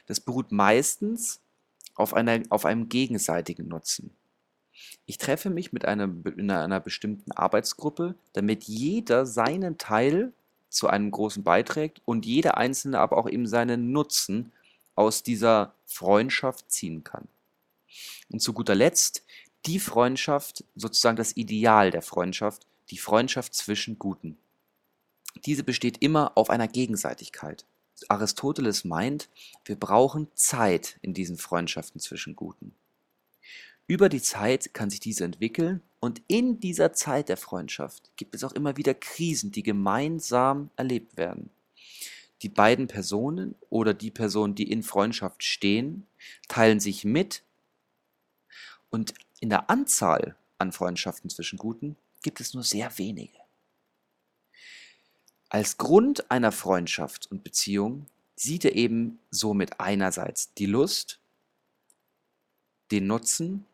Das 0.06 0.20
beruht 0.20 0.52
meistens 0.52 1.40
auf, 1.96 2.14
einer, 2.14 2.40
auf 2.50 2.66
einem 2.66 2.88
gegenseitigen 2.88 3.66
Nutzen. 3.66 4.14
Ich 5.06 5.18
treffe 5.18 5.50
mich 5.50 5.72
mit 5.72 5.86
einem, 5.86 6.22
in 6.24 6.52
einer 6.52 6.78
bestimmten 6.78 7.32
Arbeitsgruppe, 7.32 8.14
damit 8.32 8.62
jeder 8.62 9.26
seinen 9.26 9.76
Teil 9.76 10.32
zu 10.68 10.86
einem 10.86 11.10
großen 11.10 11.42
beiträgt 11.42 12.00
und 12.04 12.26
jeder 12.26 12.58
Einzelne 12.58 13.00
aber 13.00 13.18
auch 13.18 13.28
eben 13.28 13.48
seinen 13.48 13.90
Nutzen 13.90 14.52
aus 14.94 15.24
dieser 15.24 15.74
Freundschaft 15.84 16.70
ziehen 16.70 17.02
kann. 17.02 17.26
Und 18.30 18.40
zu 18.40 18.52
guter 18.52 18.74
Letzt 18.74 19.24
die 19.66 19.78
Freundschaft, 19.78 20.64
sozusagen 20.74 21.16
das 21.16 21.36
Ideal 21.36 21.90
der 21.90 22.02
Freundschaft, 22.02 22.66
die 22.90 22.98
Freundschaft 22.98 23.54
zwischen 23.54 23.98
Guten. 23.98 24.36
Diese 25.46 25.64
besteht 25.64 25.98
immer 25.98 26.36
auf 26.36 26.50
einer 26.50 26.68
Gegenseitigkeit. 26.68 27.64
Aristoteles 28.08 28.84
meint, 28.84 29.28
wir 29.64 29.76
brauchen 29.76 30.28
Zeit 30.34 30.98
in 31.02 31.14
diesen 31.14 31.38
Freundschaften 31.38 32.00
zwischen 32.00 32.36
Guten. 32.36 32.74
Über 33.86 34.08
die 34.08 34.22
Zeit 34.22 34.72
kann 34.72 34.90
sich 34.90 35.00
diese 35.00 35.24
entwickeln 35.24 35.82
und 36.00 36.22
in 36.26 36.60
dieser 36.60 36.92
Zeit 36.92 37.28
der 37.28 37.36
Freundschaft 37.36 38.10
gibt 38.16 38.34
es 38.34 38.44
auch 38.44 38.52
immer 38.52 38.76
wieder 38.76 38.94
Krisen, 38.94 39.52
die 39.52 39.62
gemeinsam 39.62 40.70
erlebt 40.76 41.16
werden. 41.16 41.50
Die 42.42 42.48
beiden 42.48 42.88
Personen 42.88 43.54
oder 43.70 43.94
die 43.94 44.10
Personen, 44.10 44.54
die 44.54 44.70
in 44.70 44.82
Freundschaft 44.82 45.42
stehen, 45.44 46.06
teilen 46.48 46.80
sich 46.80 47.04
mit 47.04 47.42
und 48.90 49.14
in 49.44 49.50
der 49.50 49.68
Anzahl 49.68 50.36
an 50.56 50.72
Freundschaften 50.72 51.28
zwischen 51.28 51.58
Guten 51.58 51.96
gibt 52.22 52.40
es 52.40 52.54
nur 52.54 52.62
sehr 52.62 52.96
wenige. 52.96 53.36
Als 55.50 55.76
Grund 55.76 56.30
einer 56.30 56.50
Freundschaft 56.50 57.30
und 57.30 57.44
Beziehung 57.44 58.06
sieht 58.36 58.64
er 58.64 58.74
eben 58.74 59.18
somit 59.30 59.80
einerseits 59.80 60.54
die 60.54 60.64
Lust, 60.64 61.20
den 62.90 63.06
Nutzen 63.06 63.66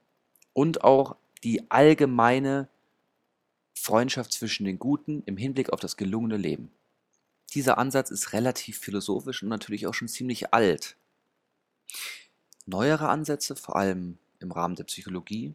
und 0.55 0.83
auch 0.83 1.15
die 1.45 1.71
allgemeine 1.71 2.69
Freundschaft 3.73 4.33
zwischen 4.33 4.65
den 4.65 4.81
Guten 4.81 5.23
im 5.27 5.37
Hinblick 5.37 5.73
auf 5.73 5.79
das 5.79 5.97
gelungene 5.97 6.37
Leben. 6.37 6.73
Dieser 7.55 7.79
Ansatz 7.79 8.11
ist 8.11 8.33
relativ 8.33 8.81
philosophisch 8.81 9.45
und 9.45 9.51
natürlich 9.51 9.87
auch 9.87 9.95
schon 9.95 10.09
ziemlich 10.09 10.53
alt. 10.53 10.97
Neuere 12.67 13.09
Ansätze, 13.09 13.55
vor 13.55 13.77
allem 13.77 14.19
im 14.41 14.53
Rahmen 14.53 14.75
der 14.75 14.85
Psychologie, 14.85 15.55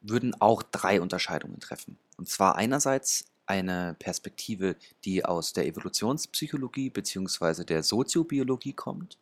würden 0.00 0.40
auch 0.40 0.62
drei 0.62 1.00
Unterscheidungen 1.00 1.60
treffen. 1.60 1.98
Und 2.16 2.28
zwar 2.28 2.56
einerseits 2.56 3.26
eine 3.46 3.96
Perspektive, 3.98 4.76
die 5.04 5.24
aus 5.24 5.52
der 5.52 5.66
Evolutionspsychologie 5.66 6.90
bzw. 6.90 7.64
der 7.64 7.82
Soziobiologie 7.82 8.74
kommt, 8.74 9.18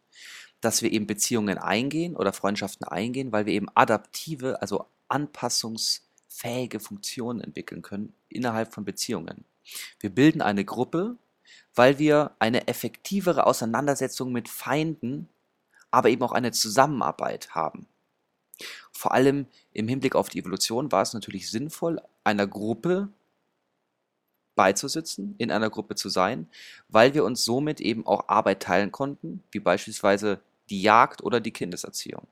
dass 0.60 0.82
wir 0.82 0.92
eben 0.92 1.06
Beziehungen 1.06 1.58
eingehen 1.58 2.16
oder 2.16 2.32
Freundschaften 2.32 2.86
eingehen, 2.86 3.32
weil 3.32 3.46
wir 3.46 3.52
eben 3.52 3.68
adaptive, 3.74 4.60
also 4.60 4.86
anpassungsfähige 5.08 6.80
Funktionen 6.80 7.40
entwickeln 7.40 7.82
können 7.82 8.12
innerhalb 8.28 8.74
von 8.74 8.84
Beziehungen. 8.84 9.44
Wir 10.00 10.10
bilden 10.10 10.42
eine 10.42 10.64
Gruppe, 10.64 11.16
weil 11.74 11.98
wir 11.98 12.32
eine 12.38 12.68
effektivere 12.68 13.46
Auseinandersetzung 13.46 14.32
mit 14.32 14.48
Feinden, 14.48 15.28
aber 15.90 16.08
eben 16.08 16.22
auch 16.22 16.32
eine 16.32 16.52
Zusammenarbeit 16.52 17.54
haben. 17.54 17.86
Vor 18.92 19.12
allem 19.12 19.46
im 19.72 19.88
Hinblick 19.88 20.14
auf 20.14 20.28
die 20.28 20.38
Evolution 20.38 20.90
war 20.92 21.02
es 21.02 21.12
natürlich 21.12 21.50
sinnvoll, 21.50 22.00
einer 22.24 22.46
Gruppe 22.46 23.08
beizusitzen, 24.54 25.34
in 25.38 25.50
einer 25.50 25.68
Gruppe 25.68 25.94
zu 25.96 26.08
sein, 26.08 26.48
weil 26.88 27.12
wir 27.14 27.24
uns 27.24 27.44
somit 27.44 27.80
eben 27.80 28.06
auch 28.06 28.28
Arbeit 28.28 28.62
teilen 28.62 28.90
konnten, 28.90 29.42
wie 29.50 29.60
beispielsweise 29.60 30.40
die 30.70 30.80
Jagd 30.80 31.22
oder 31.22 31.40
die 31.40 31.52
Kindeserziehung. 31.52 32.26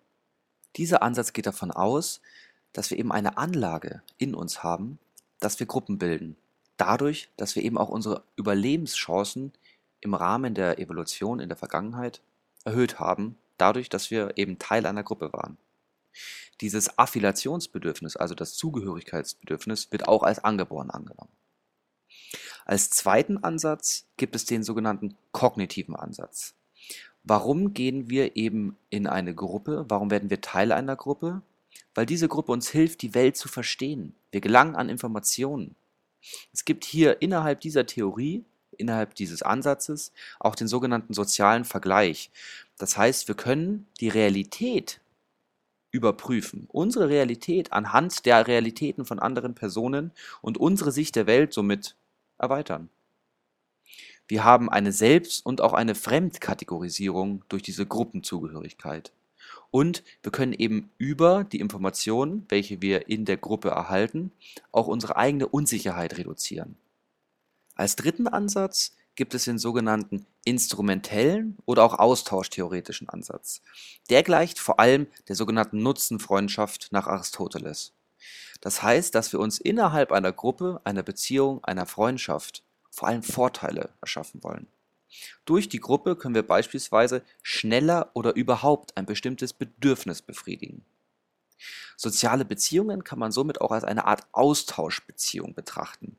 Dieser 0.77 1.03
Ansatz 1.03 1.33
geht 1.33 1.47
davon 1.47 1.71
aus, 1.71 2.21
dass 2.73 2.91
wir 2.91 2.99
eben 2.99 3.13
eine 3.13 3.37
Anlage 3.37 4.03
in 4.19 4.35
uns 4.35 4.63
haben, 4.63 4.99
dass 5.39 5.61
wir 5.61 5.67
Gruppen 5.67 5.99
bilden. 5.99 6.37
dadurch, 6.77 7.29
dass 7.37 7.55
wir 7.57 7.63
eben 7.63 7.79
auch 7.79 7.89
unsere 7.89 8.25
Überlebenschancen 8.37 9.53
im 10.01 10.15
Rahmen 10.15 10.55
der 10.55 10.79
Evolution 10.79 11.41
in 11.41 11.49
der 11.49 11.57
Vergangenheit 11.57 12.21
erhöht 12.65 12.99
haben, 12.99 13.37
dadurch, 13.59 13.89
dass 13.89 14.11
wir 14.11 14.37
eben 14.37 14.59
Teil 14.59 14.87
einer 14.87 15.03
Gruppe 15.03 15.33
waren. 15.33 15.57
Dieses 16.61 16.99
Affiliationsbedürfnis, 16.99 18.17
also 18.17 18.35
das 18.35 18.55
Zugehörigkeitsbedürfnis, 18.55 19.91
wird 19.93 20.09
auch 20.09 20.23
als 20.23 20.43
angeboren 20.43 20.91
angenommen. 20.91 21.33
Als 22.65 22.91
zweiten 22.91 23.39
Ansatz 23.39 24.07
gibt 24.17 24.35
es 24.37 24.45
den 24.45 24.63
sogenannten 24.63 25.17
kognitiven 25.33 25.97
Ansatz. 25.97 26.55
Warum 27.23 27.75
gehen 27.75 28.11
wir 28.11 28.37
eben 28.37 28.77
in 28.91 29.07
eine 29.07 29.35
Gruppe? 29.35 29.87
Warum 29.89 30.11
werden 30.11 30.31
wir 30.31 30.41
Teil 30.41 30.73
einer 30.73 30.97
Gruppe? 30.97 31.43
Weil 31.95 32.07
diese 32.07 32.29
Gruppe 32.29 32.53
uns 32.53 32.69
hilft, 32.69 33.03
die 33.03 33.15
Welt 33.15 33.37
zu 33.37 33.49
verstehen. 33.49 34.15
Wir 34.31 34.41
gelangen 34.41 34.77
an 34.77 34.89
Informationen. 34.89 35.75
Es 36.53 36.65
gibt 36.65 36.85
hier 36.85 37.23
innerhalb 37.23 37.61
dieser 37.61 37.87
Theorie, 37.87 38.45
innerhalb 38.77 39.15
dieses 39.15 39.43
Ansatzes, 39.43 40.13
auch 40.41 40.55
den 40.55 40.69
sogenannten 40.69 41.15
sozialen 41.15 41.65
Vergleich. 41.65 42.31
Das 42.79 42.97
heißt, 42.97 43.29
wir 43.29 43.35
können 43.35 43.87
die 44.01 44.09
Realität 44.09 45.01
überprüfen. 45.95 46.67
Unsere 46.73 47.09
Realität 47.09 47.73
anhand 47.73 48.27
der 48.27 48.49
Realitäten 48.49 49.05
von 49.05 49.21
anderen 49.21 49.55
Personen 49.55 50.11
und 50.43 50.59
unsere 50.59 50.91
Sicht 50.91 51.15
der 51.15 51.29
Welt 51.29 51.53
somit 51.53 51.95
erweitern. 52.37 52.91
Wir 54.27 54.43
haben 54.43 54.69
eine 54.69 54.91
Selbst- 54.91 55.47
und 55.47 55.61
auch 55.61 55.73
eine 55.73 55.95
Fremdkategorisierung 55.95 57.45
durch 57.49 57.63
diese 57.63 57.87
Gruppenzugehörigkeit. 57.87 59.13
Und 59.71 60.03
wir 60.23 60.33
können 60.33 60.53
eben 60.53 60.91
über 60.99 61.45
die 61.45 61.61
Informationen, 61.61 62.45
welche 62.49 62.83
wir 62.83 63.09
in 63.09 63.25
der 63.25 63.37
Gruppe 63.37 63.69
erhalten, 63.69 64.33
auch 64.73 64.89
unsere 64.89 65.17
eigene 65.17 65.47
Unsicherheit 65.47 66.19
reduzieren. 66.19 66.77
Als 67.77 67.95
dritten 67.95 68.27
Ansatz 68.27 68.97
gibt 69.17 69.35
es 69.35 69.45
den 69.45 69.59
sogenannten 69.59 70.27
instrumentellen 70.45 71.57
oder 71.67 71.85
auch 71.85 71.99
austauschtheoretischen 71.99 73.09
Ansatz. 73.09 73.63
Der 74.11 74.23
gleicht 74.23 74.59
vor 74.59 74.81
allem 74.81 75.07
der 75.29 75.37
sogenannten 75.37 75.83
Nutzenfreundschaft 75.83 76.89
nach 76.91 77.07
Aristoteles. 77.07 77.93
Das 78.61 78.83
heißt, 78.83 79.15
dass 79.15 79.33
wir 79.33 79.41
uns 79.41 79.59
innerhalb 79.59 80.13
einer 80.13 80.33
Gruppe, 80.33 80.81
einer 80.85 81.03
Beziehung, 81.03 81.63
einer 81.65 81.87
Freundschaft 81.87 82.63
vor 82.91 83.09
allem 83.09 83.23
Vorteile 83.23 83.91
erschaffen 84.01 84.43
wollen. 84.43 84.67
Durch 85.45 85.69
die 85.69 85.81
Gruppe 85.81 86.17
können 86.17 86.35
wir 86.35 86.47
beispielsweise 86.47 87.23
schneller 87.43 88.11
oder 88.15 88.35
überhaupt 88.35 88.97
ein 88.97 89.07
bestimmtes 89.07 89.53
Bedürfnis 89.53 90.23
befriedigen. 90.23 90.85
Soziale 91.97 92.45
Beziehungen 92.45 93.05
kann 93.05 93.19
man 93.19 93.33
somit 93.33 93.61
auch 93.61 93.71
als 93.71 93.85
eine 93.85 94.07
Art 94.07 94.27
Austauschbeziehung 94.33 95.55
betrachten. 95.55 96.17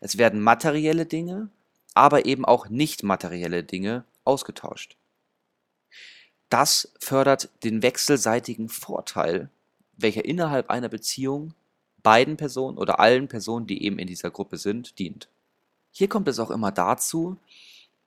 Es 0.00 0.18
werden 0.18 0.40
materielle 0.40 1.06
Dinge, 1.06 1.50
aber 1.98 2.26
eben 2.26 2.44
auch 2.44 2.68
nicht 2.68 3.02
materielle 3.02 3.64
Dinge 3.64 4.04
ausgetauscht. 4.24 4.96
Das 6.48 6.92
fördert 7.00 7.50
den 7.64 7.82
wechselseitigen 7.82 8.68
Vorteil, 8.68 9.50
welcher 9.96 10.24
innerhalb 10.24 10.70
einer 10.70 10.88
Beziehung 10.88 11.54
beiden 12.04 12.36
Personen 12.36 12.78
oder 12.78 13.00
allen 13.00 13.26
Personen, 13.26 13.66
die 13.66 13.82
eben 13.82 13.98
in 13.98 14.06
dieser 14.06 14.30
Gruppe 14.30 14.58
sind, 14.58 14.98
dient. 15.00 15.28
Hier 15.90 16.08
kommt 16.08 16.28
es 16.28 16.38
auch 16.38 16.52
immer 16.52 16.70
dazu, 16.70 17.36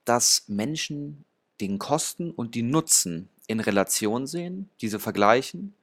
dass 0.06 0.44
Menschen 0.48 1.26
den 1.60 1.78
Kosten 1.78 2.30
und 2.30 2.54
die 2.54 2.62
Nutzen 2.62 3.28
in 3.46 3.60
Relation 3.60 4.26
sehen, 4.26 4.70
diese 4.80 4.98
vergleichen 4.98 5.74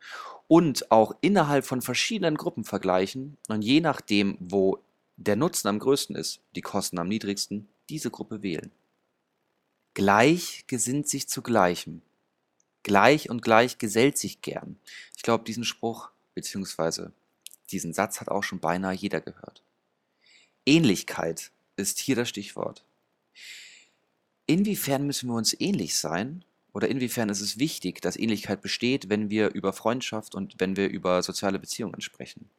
und 0.47 0.91
auch 0.91 1.15
innerhalb 1.21 1.63
von 1.63 1.83
verschiedenen 1.83 2.35
Gruppen 2.35 2.63
vergleichen 2.63 3.37
und 3.47 3.61
je 3.61 3.81
nachdem, 3.81 4.35
wo 4.39 4.79
der 5.15 5.35
Nutzen 5.35 5.67
am 5.67 5.77
größten 5.77 6.15
ist, 6.15 6.39
die 6.55 6.61
Kosten 6.61 6.97
am 6.97 7.07
niedrigsten, 7.07 7.67
diese 7.89 8.11
Gruppe 8.11 8.41
wählen. 8.41 8.71
Gleich 9.93 10.63
gesinnt 10.67 11.09
sich 11.09 11.27
zu 11.27 11.41
Gleichem. 11.41 12.01
Gleich 12.83 13.29
und 13.29 13.41
gleich 13.41 13.77
gesellt 13.77 14.17
sich 14.17 14.41
gern. 14.41 14.77
Ich 15.17 15.23
glaube, 15.23 15.43
diesen 15.43 15.65
Spruch 15.65 16.09
bzw. 16.35 17.09
diesen 17.71 17.93
Satz 17.93 18.21
hat 18.21 18.29
auch 18.29 18.43
schon 18.43 18.59
beinahe 18.59 18.95
jeder 18.95 19.19
gehört. 19.19 19.61
Ähnlichkeit 20.65 21.51
ist 21.75 21.99
hier 21.99 22.15
das 22.15 22.29
Stichwort. 22.29 22.83
Inwiefern 24.45 25.05
müssen 25.05 25.29
wir 25.29 25.35
uns 25.35 25.55
ähnlich 25.59 25.97
sein 25.97 26.43
oder 26.73 26.87
inwiefern 26.87 27.29
ist 27.29 27.41
es 27.41 27.59
wichtig, 27.59 28.01
dass 28.01 28.17
Ähnlichkeit 28.17 28.61
besteht, 28.61 29.09
wenn 29.09 29.29
wir 29.29 29.53
über 29.53 29.73
Freundschaft 29.73 30.35
und 30.35 30.55
wenn 30.59 30.75
wir 30.75 30.89
über 30.89 31.21
soziale 31.23 31.59
Beziehungen 31.59 32.01
sprechen? 32.01 32.49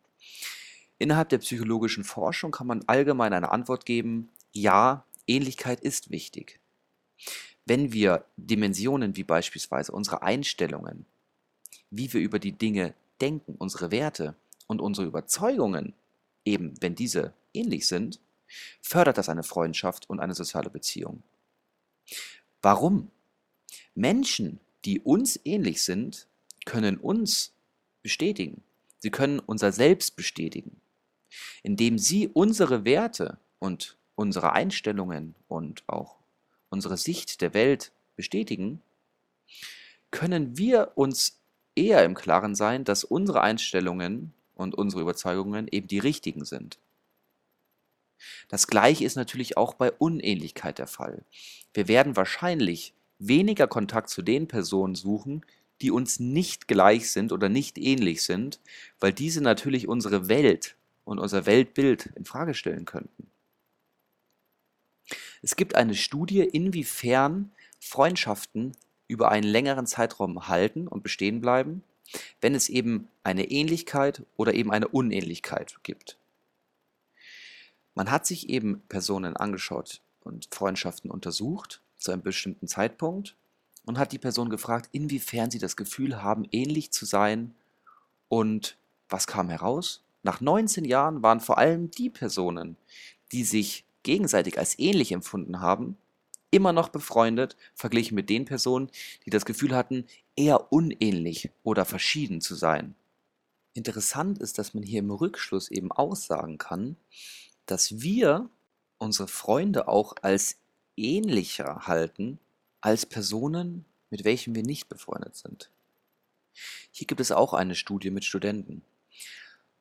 Innerhalb 0.98 1.30
der 1.30 1.38
psychologischen 1.38 2.04
Forschung 2.04 2.50
kann 2.50 2.66
man 2.66 2.84
allgemein 2.86 3.32
eine 3.32 3.50
Antwort 3.50 3.86
geben, 3.86 4.28
ja, 4.52 5.04
Ähnlichkeit 5.30 5.80
ist 5.80 6.10
wichtig. 6.10 6.60
Wenn 7.64 7.92
wir 7.92 8.24
Dimensionen 8.36 9.16
wie 9.16 9.24
beispielsweise 9.24 9.92
unsere 9.92 10.22
Einstellungen, 10.22 11.06
wie 11.90 12.12
wir 12.12 12.20
über 12.20 12.38
die 12.38 12.52
Dinge 12.52 12.94
denken, 13.20 13.54
unsere 13.58 13.90
Werte 13.90 14.34
und 14.66 14.80
unsere 14.80 15.06
Überzeugungen, 15.06 15.94
eben 16.44 16.74
wenn 16.80 16.94
diese 16.94 17.32
ähnlich 17.54 17.86
sind, 17.86 18.18
fördert 18.80 19.18
das 19.18 19.28
eine 19.28 19.42
Freundschaft 19.42 20.08
und 20.10 20.20
eine 20.20 20.34
soziale 20.34 20.70
Beziehung. 20.70 21.22
Warum? 22.62 23.10
Menschen, 23.94 24.60
die 24.84 25.00
uns 25.00 25.38
ähnlich 25.44 25.82
sind, 25.82 26.26
können 26.64 26.96
uns 26.96 27.52
bestätigen. 28.02 28.62
Sie 28.98 29.10
können 29.10 29.38
unser 29.38 29.72
Selbst 29.72 30.16
bestätigen 30.16 30.80
indem 31.62 31.98
sie 31.98 32.28
unsere 32.28 32.84
Werte 32.84 33.38
und 33.58 33.96
unsere 34.20 34.52
Einstellungen 34.52 35.34
und 35.48 35.82
auch 35.86 36.16
unsere 36.68 36.98
Sicht 36.98 37.40
der 37.40 37.54
Welt 37.54 37.90
bestätigen, 38.16 38.82
können 40.10 40.58
wir 40.58 40.92
uns 40.94 41.40
eher 41.74 42.04
im 42.04 42.14
Klaren 42.14 42.54
sein, 42.54 42.84
dass 42.84 43.02
unsere 43.02 43.40
Einstellungen 43.40 44.34
und 44.54 44.74
unsere 44.74 45.00
Überzeugungen 45.00 45.68
eben 45.70 45.88
die 45.88 46.00
richtigen 46.00 46.44
sind. 46.44 46.78
Das 48.50 48.66
gleiche 48.66 49.06
ist 49.06 49.16
natürlich 49.16 49.56
auch 49.56 49.72
bei 49.72 49.90
Unähnlichkeit 49.90 50.78
der 50.78 50.86
Fall. 50.86 51.24
Wir 51.72 51.88
werden 51.88 52.14
wahrscheinlich 52.14 52.92
weniger 53.18 53.68
Kontakt 53.68 54.10
zu 54.10 54.20
den 54.20 54.48
Personen 54.48 54.96
suchen, 54.96 55.46
die 55.80 55.90
uns 55.90 56.20
nicht 56.20 56.68
gleich 56.68 57.10
sind 57.10 57.32
oder 57.32 57.48
nicht 57.48 57.78
ähnlich 57.78 58.22
sind, 58.22 58.60
weil 58.98 59.14
diese 59.14 59.40
natürlich 59.40 59.88
unsere 59.88 60.28
Welt 60.28 60.76
und 61.06 61.18
unser 61.18 61.46
Weltbild 61.46 62.10
in 62.16 62.26
Frage 62.26 62.52
stellen 62.52 62.84
könnten. 62.84 63.30
Es 65.42 65.56
gibt 65.56 65.74
eine 65.74 65.94
Studie, 65.94 66.40
inwiefern 66.40 67.52
Freundschaften 67.78 68.72
über 69.08 69.30
einen 69.30 69.46
längeren 69.46 69.86
Zeitraum 69.86 70.48
halten 70.48 70.86
und 70.86 71.02
bestehen 71.02 71.40
bleiben, 71.40 71.82
wenn 72.40 72.54
es 72.54 72.68
eben 72.68 73.08
eine 73.24 73.50
Ähnlichkeit 73.50 74.22
oder 74.36 74.54
eben 74.54 74.70
eine 74.70 74.88
Unähnlichkeit 74.88 75.78
gibt. 75.82 76.16
Man 77.94 78.10
hat 78.10 78.26
sich 78.26 78.48
eben 78.48 78.82
Personen 78.88 79.36
angeschaut 79.36 80.00
und 80.22 80.48
Freundschaften 80.52 81.10
untersucht 81.10 81.80
zu 81.98 82.12
einem 82.12 82.22
bestimmten 82.22 82.68
Zeitpunkt 82.68 83.34
und 83.84 83.98
hat 83.98 84.12
die 84.12 84.18
Person 84.18 84.50
gefragt, 84.50 84.88
inwiefern 84.92 85.50
sie 85.50 85.58
das 85.58 85.76
Gefühl 85.76 86.22
haben, 86.22 86.46
ähnlich 86.52 86.92
zu 86.92 87.04
sein 87.04 87.54
und 88.28 88.76
was 89.08 89.26
kam 89.26 89.48
heraus? 89.48 90.02
Nach 90.22 90.40
19 90.40 90.84
Jahren 90.84 91.22
waren 91.22 91.40
vor 91.40 91.58
allem 91.58 91.90
die 91.90 92.10
Personen, 92.10 92.76
die 93.32 93.44
sich 93.44 93.84
gegenseitig 94.02 94.58
als 94.58 94.78
ähnlich 94.78 95.12
empfunden 95.12 95.60
haben, 95.60 95.96
immer 96.50 96.72
noch 96.72 96.88
befreundet, 96.88 97.56
verglichen 97.74 98.14
mit 98.14 98.28
den 98.28 98.44
Personen, 98.44 98.90
die 99.24 99.30
das 99.30 99.44
Gefühl 99.44 99.74
hatten, 99.74 100.06
eher 100.36 100.72
unähnlich 100.72 101.50
oder 101.62 101.84
verschieden 101.84 102.40
zu 102.40 102.54
sein. 102.54 102.94
Interessant 103.72 104.38
ist, 104.38 104.58
dass 104.58 104.74
man 104.74 104.82
hier 104.82 104.98
im 104.98 105.10
Rückschluss 105.10 105.70
eben 105.70 105.92
aussagen 105.92 106.58
kann, 106.58 106.96
dass 107.66 108.00
wir 108.00 108.50
unsere 108.98 109.28
Freunde 109.28 109.86
auch 109.86 110.14
als 110.22 110.56
ähnlicher 110.96 111.86
halten 111.86 112.38
als 112.80 113.06
Personen, 113.06 113.84
mit 114.10 114.24
welchen 114.24 114.54
wir 114.54 114.62
nicht 114.62 114.88
befreundet 114.88 115.36
sind. 115.36 115.70
Hier 116.90 117.06
gibt 117.06 117.20
es 117.20 117.30
auch 117.30 117.54
eine 117.54 117.74
Studie 117.74 118.10
mit 118.10 118.24
Studenten. 118.24 118.82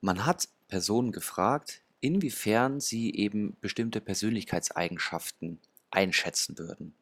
Man 0.01 0.25
hat 0.25 0.47
Personen 0.67 1.11
gefragt, 1.11 1.81
inwiefern 2.01 2.79
sie 2.79 3.13
eben 3.13 3.57
bestimmte 3.61 4.01
Persönlichkeitseigenschaften 4.01 5.59
einschätzen 5.91 6.57
würden. 6.57 6.93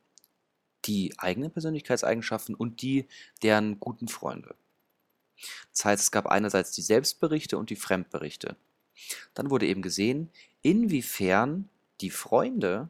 Die 0.86 1.14
eigenen 1.18 1.52
Persönlichkeitseigenschaften 1.52 2.56
und 2.56 2.82
die 2.82 3.06
deren 3.44 3.80
guten 3.80 4.08
Freunde. 4.08 4.56
Das 5.72 5.86
heißt, 5.86 6.04
es 6.04 6.12
gab 6.12 6.26
einerseits 6.28 6.72
die 6.72 6.82
Selbstberichte 6.82 7.58
und 7.58 7.70
die 7.70 7.76
Fremdberichte. 7.76 8.56
Dann 9.34 9.50
wurde 9.50 9.68
eben 9.68 9.82
gesehen, 9.82 10.32
inwiefern 10.62 11.70
die 12.02 12.10
Freunde 12.10 12.90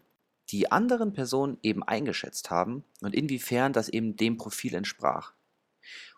die 0.49 0.71
anderen 0.71 1.11
Personen 1.11 1.57
eben 1.61 1.83
eingeschätzt 1.83 2.49
haben 2.49 2.85
und 3.01 3.13
inwiefern 3.13 3.73
das 3.73 3.89
eben 3.89 4.15
dem 4.15 4.37
Profil 4.37 4.75
entsprach. 4.75 5.33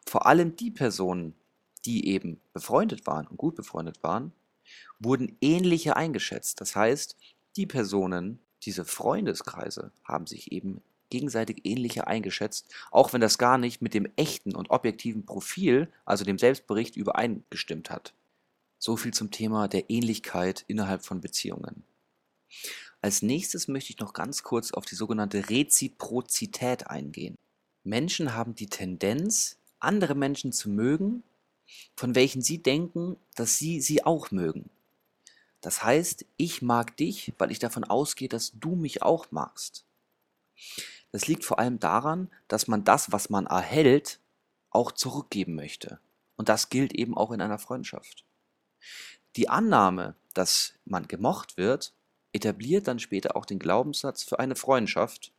Vor 0.06 0.28
allem 0.28 0.56
die 0.56 0.72
Personen, 0.72 1.34
die 1.86 2.08
eben 2.08 2.40
befreundet 2.54 3.08
waren 3.08 3.26
und 3.28 3.38
gut 3.38 3.56
befreundet 3.56 4.04
waren, 4.04 4.32
wurden 5.00 5.38
ähnlicher 5.42 5.98
eingeschätzt. 5.98 6.62
Das 6.62 6.76
heißt, 6.76 7.16
Die 7.56 7.66
Personen, 7.66 8.40
diese 8.64 8.86
Freundeskreise, 8.86 9.92
haben 10.04 10.28
sich 10.28 10.52
eben 10.52 10.82
gegenseitig 11.10 11.62
ähnlicher 11.64 12.08
eingeschätzt, 12.08 12.74
auch 12.92 13.14
wenn 13.14 13.22
das 13.22 13.38
gar 13.38 13.58
nicht 13.58 13.82
mit 13.82 13.94
dem 13.94 14.08
echten 14.16 14.56
und 14.56 14.70
objektiven 14.70 15.26
Profil, 15.26 15.92
also 16.06 16.24
dem 16.24 16.38
Selbstbericht, 16.38 16.96
übereingestimmt 16.96 17.90
hat. 17.90 18.14
So 18.78 18.96
viel 18.96 19.14
zum 19.14 19.32
Thema 19.32 19.68
der 19.68 19.90
Ähnlichkeit 19.90 20.64
innerhalb 20.68 21.04
von 21.04 21.20
Beziehungen. 21.20 21.84
Als 23.02 23.22
nächstes 23.22 23.68
möchte 23.68 23.92
ich 23.92 24.00
noch 24.00 24.14
ganz 24.14 24.44
kurz 24.44 24.72
auf 24.72 24.86
die 24.86 24.96
sogenannte 24.96 25.50
Reziprozität 25.50 26.88
eingehen. 26.88 27.36
Menschen 27.84 28.34
haben 28.34 28.56
die 28.56 28.68
Tendenz, 28.68 29.58
andere 29.80 30.16
Menschen 30.16 30.52
zu 30.52 30.70
mögen, 30.70 31.24
von 31.96 32.16
welchen 32.16 32.42
sie 32.42 32.62
denken, 32.62 33.18
dass 33.36 33.58
sie 33.58 33.82
sie 33.82 34.04
auch 34.06 34.32
mögen. 34.32 34.70
Das 35.62 35.84
heißt, 35.84 36.26
ich 36.38 36.62
mag 36.62 36.96
dich, 36.98 37.34
weil 37.38 37.52
ich 37.52 37.60
davon 37.60 37.84
ausgehe, 37.84 38.30
dass 38.30 38.52
du 38.54 38.76
mich 38.76 39.04
auch 39.04 39.32
magst. 39.32 39.86
Das 41.12 41.28
liegt 41.28 41.44
vor 41.44 41.60
allem 41.60 41.80
daran, 41.80 42.30
dass 42.48 42.68
man 42.68 42.84
das, 42.84 43.12
was 43.12 43.30
man 43.30 43.46
erhält, 43.46 44.20
auch 44.70 44.92
zurückgeben 44.92 45.56
möchte. 45.56 46.00
Und 46.36 46.50
das 46.50 46.70
gilt 46.70 46.94
eben 46.94 47.18
auch 47.18 47.32
in 47.32 47.42
einer 47.42 47.60
Freundschaft. 47.60 48.26
Die 49.36 49.50
Annahme, 49.50 50.16
dass 50.34 50.74
man 50.86 51.08
gemocht 51.08 51.58
wird, 51.58 51.94
etabliert 52.32 52.88
dann 52.88 53.00
später 53.00 53.36
auch 53.36 53.46
den 53.46 53.60
Glaubenssatz 53.60 54.24
für 54.24 54.40
eine 54.40 54.56
Freundschaft, 54.56 55.34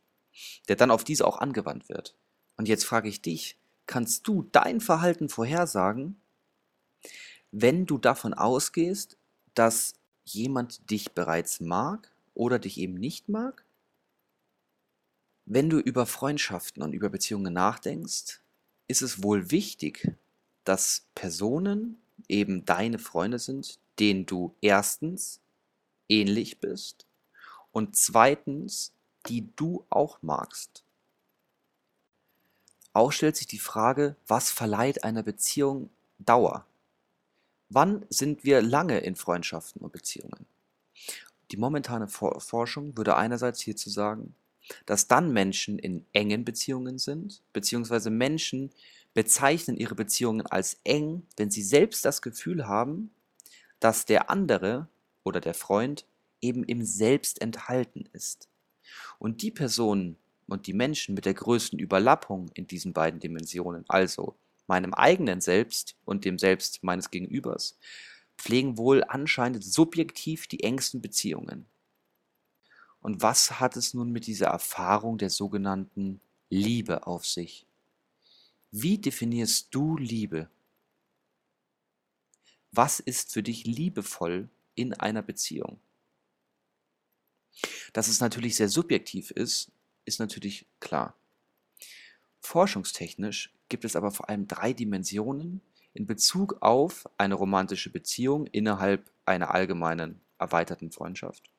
der 0.67 0.75
dann 0.75 0.91
auf 0.91 1.03
diese 1.03 1.25
auch 1.25 1.39
angewandt 1.39 1.89
wird. 1.89 2.15
Und 2.57 2.67
jetzt 2.67 2.85
frage 2.85 3.09
ich 3.09 3.21
dich, 3.21 3.57
kannst 3.91 4.25
du 4.25 4.47
dein 4.53 4.79
Verhalten 4.79 5.27
vorhersagen, 5.27 6.15
wenn 7.51 7.85
du 7.85 7.97
davon 7.97 8.33
ausgehst, 8.33 9.17
dass 9.53 9.95
jemand 10.23 10.89
dich 10.89 11.11
bereits 11.11 11.59
mag 11.59 12.09
oder 12.33 12.57
dich 12.57 12.77
eben 12.77 12.93
nicht 12.93 13.27
mag? 13.27 13.65
Wenn 15.45 15.69
du 15.69 15.77
über 15.77 16.05
Freundschaften 16.05 16.81
und 16.81 16.93
über 16.93 17.09
Beziehungen 17.09 17.53
nachdenkst, 17.53 18.39
ist 18.87 19.01
es 19.01 19.23
wohl 19.23 19.51
wichtig, 19.51 20.09
dass 20.63 21.07
Personen 21.13 22.01
eben 22.29 22.63
deine 22.63 22.97
Freunde 22.97 23.39
sind, 23.39 23.77
denen 23.99 24.25
du 24.25 24.55
erstens 24.61 25.41
ähnlich 26.07 26.61
bist 26.61 27.07
und 27.73 27.97
zweitens, 27.97 28.93
die 29.27 29.53
du 29.57 29.85
auch 29.89 30.21
magst. 30.21 30.85
Auch 32.93 33.11
stellt 33.11 33.37
sich 33.37 33.47
die 33.47 33.59
Frage, 33.59 34.15
was 34.27 34.51
verleiht 34.51 35.03
einer 35.03 35.23
Beziehung 35.23 35.89
Dauer? 36.19 36.65
Wann 37.69 38.05
sind 38.09 38.43
wir 38.43 38.61
lange 38.61 38.99
in 38.99 39.15
Freundschaften 39.15 39.81
und 39.81 39.93
Beziehungen? 39.93 40.45
Die 41.51 41.57
momentane 41.57 42.07
Forschung 42.07 42.97
würde 42.97 43.15
einerseits 43.15 43.61
hierzu 43.61 43.89
sagen, 43.89 44.35
dass 44.85 45.07
dann 45.07 45.31
Menschen 45.31 45.79
in 45.79 46.05
engen 46.13 46.45
Beziehungen 46.45 46.99
sind, 46.99 47.41
beziehungsweise 47.53 48.09
Menschen 48.09 48.71
bezeichnen 49.13 49.77
ihre 49.77 49.95
Beziehungen 49.95 50.45
als 50.45 50.77
eng, 50.83 51.25
wenn 51.37 51.51
sie 51.51 51.63
selbst 51.63 52.05
das 52.05 52.21
Gefühl 52.21 52.67
haben, 52.67 53.11
dass 53.79 54.05
der 54.05 54.29
andere 54.29 54.87
oder 55.23 55.41
der 55.41 55.53
Freund 55.53 56.05
eben 56.41 56.63
im 56.63 56.83
Selbst 56.83 57.41
enthalten 57.41 58.07
ist. 58.13 58.49
Und 59.19 59.41
die 59.41 59.51
Personen 59.51 60.17
und 60.51 60.67
die 60.67 60.73
Menschen 60.73 61.15
mit 61.15 61.23
der 61.23 61.33
größten 61.33 61.79
Überlappung 61.79 62.51
in 62.55 62.67
diesen 62.67 62.91
beiden 62.91 63.21
Dimensionen, 63.21 63.85
also 63.87 64.35
meinem 64.67 64.93
eigenen 64.93 65.39
Selbst 65.39 65.95
und 66.03 66.25
dem 66.25 66.37
Selbst 66.37 66.83
meines 66.83 67.09
Gegenübers, 67.09 67.79
pflegen 68.37 68.77
wohl 68.77 69.05
anscheinend 69.07 69.63
subjektiv 69.63 70.47
die 70.47 70.63
engsten 70.63 71.01
Beziehungen. 71.01 71.67
Und 72.99 73.21
was 73.21 73.61
hat 73.61 73.77
es 73.77 73.93
nun 73.93 74.11
mit 74.11 74.27
dieser 74.27 74.47
Erfahrung 74.47 75.17
der 75.17 75.29
sogenannten 75.29 76.19
Liebe 76.49 77.07
auf 77.07 77.25
sich? 77.25 77.65
Wie 78.71 78.97
definierst 78.97 79.69
du 79.71 79.95
Liebe? 79.95 80.49
Was 82.73 82.99
ist 82.99 83.31
für 83.31 83.41
dich 83.41 83.65
liebevoll 83.65 84.49
in 84.75 84.93
einer 84.95 85.21
Beziehung? 85.21 85.79
Dass 87.93 88.09
es 88.09 88.19
natürlich 88.19 88.57
sehr 88.57 88.69
subjektiv 88.69 89.31
ist, 89.31 89.71
ist 90.05 90.19
natürlich 90.19 90.65
klar. 90.79 91.15
Forschungstechnisch 92.41 93.53
gibt 93.69 93.85
es 93.85 93.95
aber 93.95 94.11
vor 94.11 94.29
allem 94.29 94.47
drei 94.47 94.73
Dimensionen 94.73 95.61
in 95.93 96.05
Bezug 96.05 96.57
auf 96.61 97.07
eine 97.17 97.35
romantische 97.35 97.89
Beziehung 97.89 98.47
innerhalb 98.47 99.09
einer 99.25 99.53
allgemeinen 99.53 100.21
erweiterten 100.37 100.91
Freundschaft. 100.91 101.51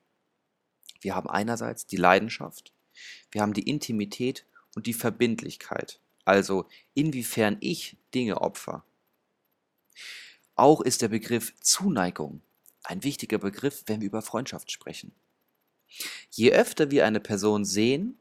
Wir 1.01 1.15
haben 1.15 1.29
einerseits 1.29 1.85
die 1.85 1.97
Leidenschaft, 1.97 2.73
wir 3.31 3.41
haben 3.41 3.53
die 3.53 3.69
Intimität 3.69 4.45
und 4.75 4.87
die 4.87 4.93
Verbindlichkeit, 4.93 5.99
also 6.25 6.67
inwiefern 6.93 7.57
ich 7.59 7.97
Dinge 8.13 8.41
opfer. 8.41 8.83
Auch 10.55 10.81
ist 10.81 11.01
der 11.01 11.07
Begriff 11.07 11.53
Zuneigung 11.61 12.41
ein 12.83 13.03
wichtiger 13.03 13.37
Begriff, 13.37 13.83
wenn 13.87 14.01
wir 14.01 14.07
über 14.07 14.21
Freundschaft 14.21 14.71
sprechen. 14.71 15.13
Je 16.31 16.51
öfter 16.51 16.91
wir 16.91 17.05
eine 17.05 17.19
Person 17.19 17.65
sehen, 17.65 18.17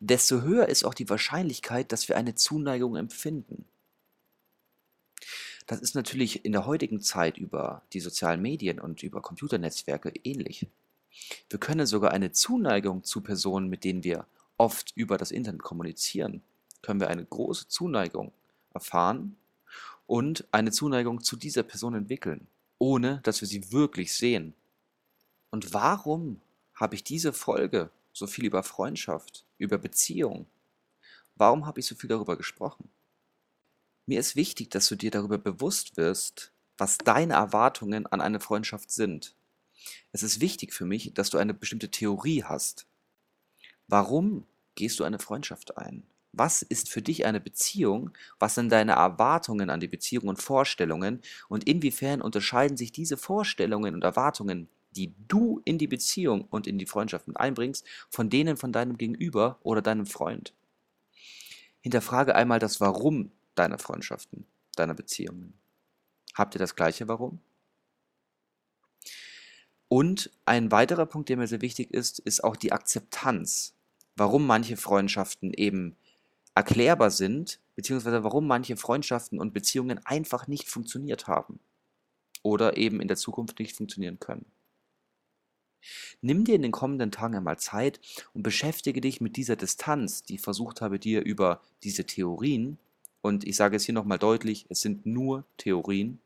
desto 0.00 0.42
höher 0.42 0.68
ist 0.68 0.84
auch 0.84 0.94
die 0.94 1.08
Wahrscheinlichkeit, 1.08 1.92
dass 1.92 2.08
wir 2.08 2.16
eine 2.16 2.34
Zuneigung 2.34 2.96
empfinden. 2.96 3.64
Das 5.66 5.80
ist 5.80 5.94
natürlich 5.94 6.44
in 6.44 6.52
der 6.52 6.66
heutigen 6.66 7.00
Zeit 7.00 7.38
über 7.38 7.82
die 7.92 8.00
sozialen 8.00 8.42
Medien 8.42 8.80
und 8.80 9.02
über 9.02 9.22
Computernetzwerke 9.22 10.12
ähnlich. 10.24 10.66
Wir 11.48 11.60
können 11.60 11.86
sogar 11.86 12.10
eine 12.10 12.32
Zuneigung 12.32 13.04
zu 13.04 13.20
Personen, 13.20 13.68
mit 13.68 13.84
denen 13.84 14.02
wir 14.02 14.26
oft 14.58 14.92
über 14.96 15.18
das 15.18 15.30
Internet 15.30 15.62
kommunizieren, 15.62 16.42
können 16.82 17.00
wir 17.00 17.08
eine 17.08 17.24
große 17.24 17.68
Zuneigung 17.68 18.32
erfahren 18.74 19.36
und 20.06 20.46
eine 20.52 20.72
Zuneigung 20.72 21.22
zu 21.22 21.36
dieser 21.36 21.62
Person 21.62 21.94
entwickeln, 21.94 22.46
ohne 22.78 23.20
dass 23.22 23.40
wir 23.40 23.48
sie 23.48 23.72
wirklich 23.72 24.12
sehen. 24.12 24.54
Und 25.50 25.72
warum 25.72 26.40
habe 26.74 26.94
ich 26.94 27.04
diese 27.04 27.32
Folge 27.32 27.90
so 28.12 28.26
viel 28.26 28.44
über 28.44 28.62
Freundschaft, 28.62 29.44
über 29.62 29.78
Beziehung. 29.78 30.46
Warum 31.36 31.66
habe 31.66 31.80
ich 31.80 31.86
so 31.86 31.94
viel 31.94 32.08
darüber 32.08 32.36
gesprochen? 32.36 32.90
Mir 34.06 34.20
ist 34.20 34.36
wichtig, 34.36 34.70
dass 34.70 34.88
du 34.88 34.96
dir 34.96 35.10
darüber 35.10 35.38
bewusst 35.38 35.96
wirst, 35.96 36.52
was 36.76 36.98
deine 36.98 37.34
Erwartungen 37.34 38.06
an 38.06 38.20
eine 38.20 38.40
Freundschaft 38.40 38.90
sind. 38.90 39.34
Es 40.12 40.22
ist 40.22 40.40
wichtig 40.40 40.72
für 40.72 40.84
mich, 40.84 41.14
dass 41.14 41.30
du 41.30 41.38
eine 41.38 41.54
bestimmte 41.54 41.90
Theorie 41.90 42.44
hast. 42.44 42.86
Warum 43.86 44.46
gehst 44.74 44.98
du 44.98 45.04
eine 45.04 45.18
Freundschaft 45.18 45.76
ein? 45.78 46.04
Was 46.32 46.62
ist 46.62 46.88
für 46.88 47.02
dich 47.02 47.26
eine 47.26 47.40
Beziehung? 47.40 48.10
Was 48.38 48.54
sind 48.54 48.70
deine 48.70 48.92
Erwartungen 48.92 49.70
an 49.70 49.80
die 49.80 49.88
Beziehung 49.88 50.28
und 50.28 50.40
Vorstellungen? 50.40 51.20
Und 51.48 51.68
inwiefern 51.68 52.22
unterscheiden 52.22 52.76
sich 52.76 52.90
diese 52.90 53.18
Vorstellungen 53.18 53.94
und 53.94 54.02
Erwartungen 54.02 54.68
die 54.96 55.14
du 55.28 55.60
in 55.64 55.78
die 55.78 55.86
Beziehung 55.86 56.42
und 56.50 56.66
in 56.66 56.78
die 56.78 56.86
Freundschaft 56.86 57.28
mit 57.28 57.38
einbringst, 57.38 57.86
von 58.10 58.30
denen 58.30 58.56
von 58.56 58.72
deinem 58.72 58.98
Gegenüber 58.98 59.58
oder 59.62 59.82
deinem 59.82 60.06
Freund. 60.06 60.54
Hinterfrage 61.80 62.34
einmal 62.34 62.58
das 62.58 62.80
Warum 62.80 63.32
deiner 63.54 63.78
Freundschaften, 63.78 64.46
deiner 64.76 64.94
Beziehungen. 64.94 65.54
Habt 66.34 66.54
ihr 66.54 66.58
das 66.58 66.76
gleiche 66.76 67.08
Warum? 67.08 67.40
Und 69.88 70.30
ein 70.46 70.70
weiterer 70.70 71.04
Punkt, 71.04 71.28
der 71.28 71.36
mir 71.36 71.46
sehr 71.46 71.60
wichtig 71.60 71.92
ist, 71.92 72.18
ist 72.20 72.42
auch 72.44 72.56
die 72.56 72.72
Akzeptanz. 72.72 73.74
Warum 74.16 74.46
manche 74.46 74.76
Freundschaften 74.76 75.52
eben 75.52 75.96
erklärbar 76.54 77.10
sind, 77.10 77.60
beziehungsweise 77.76 78.24
warum 78.24 78.46
manche 78.46 78.76
Freundschaften 78.76 79.38
und 79.38 79.54
Beziehungen 79.54 79.98
einfach 80.04 80.46
nicht 80.46 80.68
funktioniert 80.68 81.26
haben 81.26 81.60
oder 82.42 82.76
eben 82.76 83.00
in 83.00 83.08
der 83.08 83.16
Zukunft 83.16 83.58
nicht 83.58 83.76
funktionieren 83.76 84.18
können. 84.20 84.46
Nimm 86.20 86.44
dir 86.44 86.54
in 86.54 86.62
den 86.62 86.72
kommenden 86.72 87.10
Tagen 87.10 87.36
einmal 87.36 87.58
Zeit 87.58 88.00
und 88.34 88.42
beschäftige 88.42 89.00
dich 89.00 89.20
mit 89.20 89.36
dieser 89.36 89.56
Distanz, 89.56 90.22
die 90.22 90.36
ich 90.36 90.40
versucht 90.40 90.80
habe, 90.80 90.98
dir 90.98 91.22
über 91.22 91.60
diese 91.82 92.04
Theorien, 92.04 92.78
und 93.20 93.46
ich 93.46 93.56
sage 93.56 93.76
es 93.76 93.84
hier 93.84 93.94
nochmal 93.94 94.18
deutlich, 94.18 94.66
es 94.68 94.80
sind 94.80 95.06
nur 95.06 95.44
Theorien, 95.56 96.20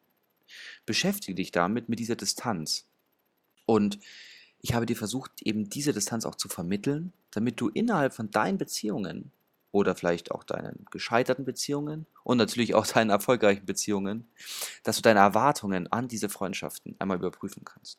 beschäftige 0.87 1.35
dich 1.35 1.51
damit, 1.51 1.89
mit 1.89 1.99
dieser 1.99 2.17
Distanz. 2.17 2.87
Und 3.67 3.99
ich 4.63 4.75
habe 4.75 4.87
dir 4.87 4.97
versucht, 4.97 5.43
eben 5.43 5.69
diese 5.69 5.93
Distanz 5.93 6.25
auch 6.25 6.35
zu 6.35 6.49
vermitteln, 6.49 7.13
damit 7.31 7.61
du 7.61 7.69
innerhalb 7.69 8.15
von 8.15 8.31
deinen 8.31 8.59
Beziehungen 8.59 9.31
oder 9.73 9.95
vielleicht 9.95 10.31
auch 10.31 10.43
deinen 10.43 10.87
gescheiterten 10.91 11.45
Beziehungen 11.45 12.07
und 12.25 12.39
natürlich 12.39 12.75
auch 12.75 12.87
deinen 12.87 13.11
erfolgreichen 13.11 13.67
Beziehungen, 13.67 14.27
dass 14.83 14.97
du 14.97 15.03
deine 15.03 15.21
Erwartungen 15.21 15.93
an 15.93 16.09
diese 16.09 16.31
Freundschaften 16.31 16.97
einmal 16.99 17.19
überprüfen 17.19 17.65
kannst. 17.65 17.99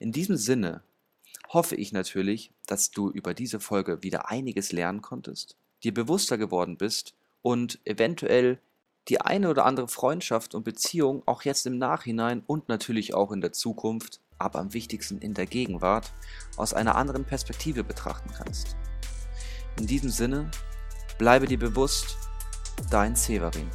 In 0.00 0.12
diesem 0.12 0.36
Sinne 0.36 0.82
hoffe 1.50 1.76
ich 1.76 1.92
natürlich, 1.92 2.52
dass 2.66 2.90
du 2.90 3.10
über 3.10 3.34
diese 3.34 3.60
Folge 3.60 4.02
wieder 4.02 4.30
einiges 4.30 4.72
lernen 4.72 5.02
konntest, 5.02 5.56
dir 5.84 5.92
bewusster 5.92 6.38
geworden 6.38 6.78
bist 6.78 7.14
und 7.42 7.78
eventuell 7.84 8.58
die 9.08 9.20
eine 9.20 9.50
oder 9.50 9.66
andere 9.66 9.88
Freundschaft 9.88 10.54
und 10.54 10.64
Beziehung 10.64 11.22
auch 11.26 11.42
jetzt 11.42 11.66
im 11.66 11.76
Nachhinein 11.76 12.42
und 12.46 12.68
natürlich 12.68 13.12
auch 13.14 13.30
in 13.30 13.42
der 13.42 13.52
Zukunft 13.52 14.20
aber 14.38 14.58
am 14.58 14.72
wichtigsten 14.72 15.18
in 15.18 15.34
der 15.34 15.44
Gegenwart, 15.44 16.14
aus 16.56 16.72
einer 16.72 16.94
anderen 16.94 17.26
Perspektive 17.26 17.84
betrachten 17.84 18.30
kannst. 18.34 18.74
In 19.78 19.86
diesem 19.86 20.08
Sinne, 20.08 20.50
bleibe 21.18 21.46
dir 21.46 21.58
bewusst, 21.58 22.16
dein 22.90 23.14
Severin. 23.14 23.68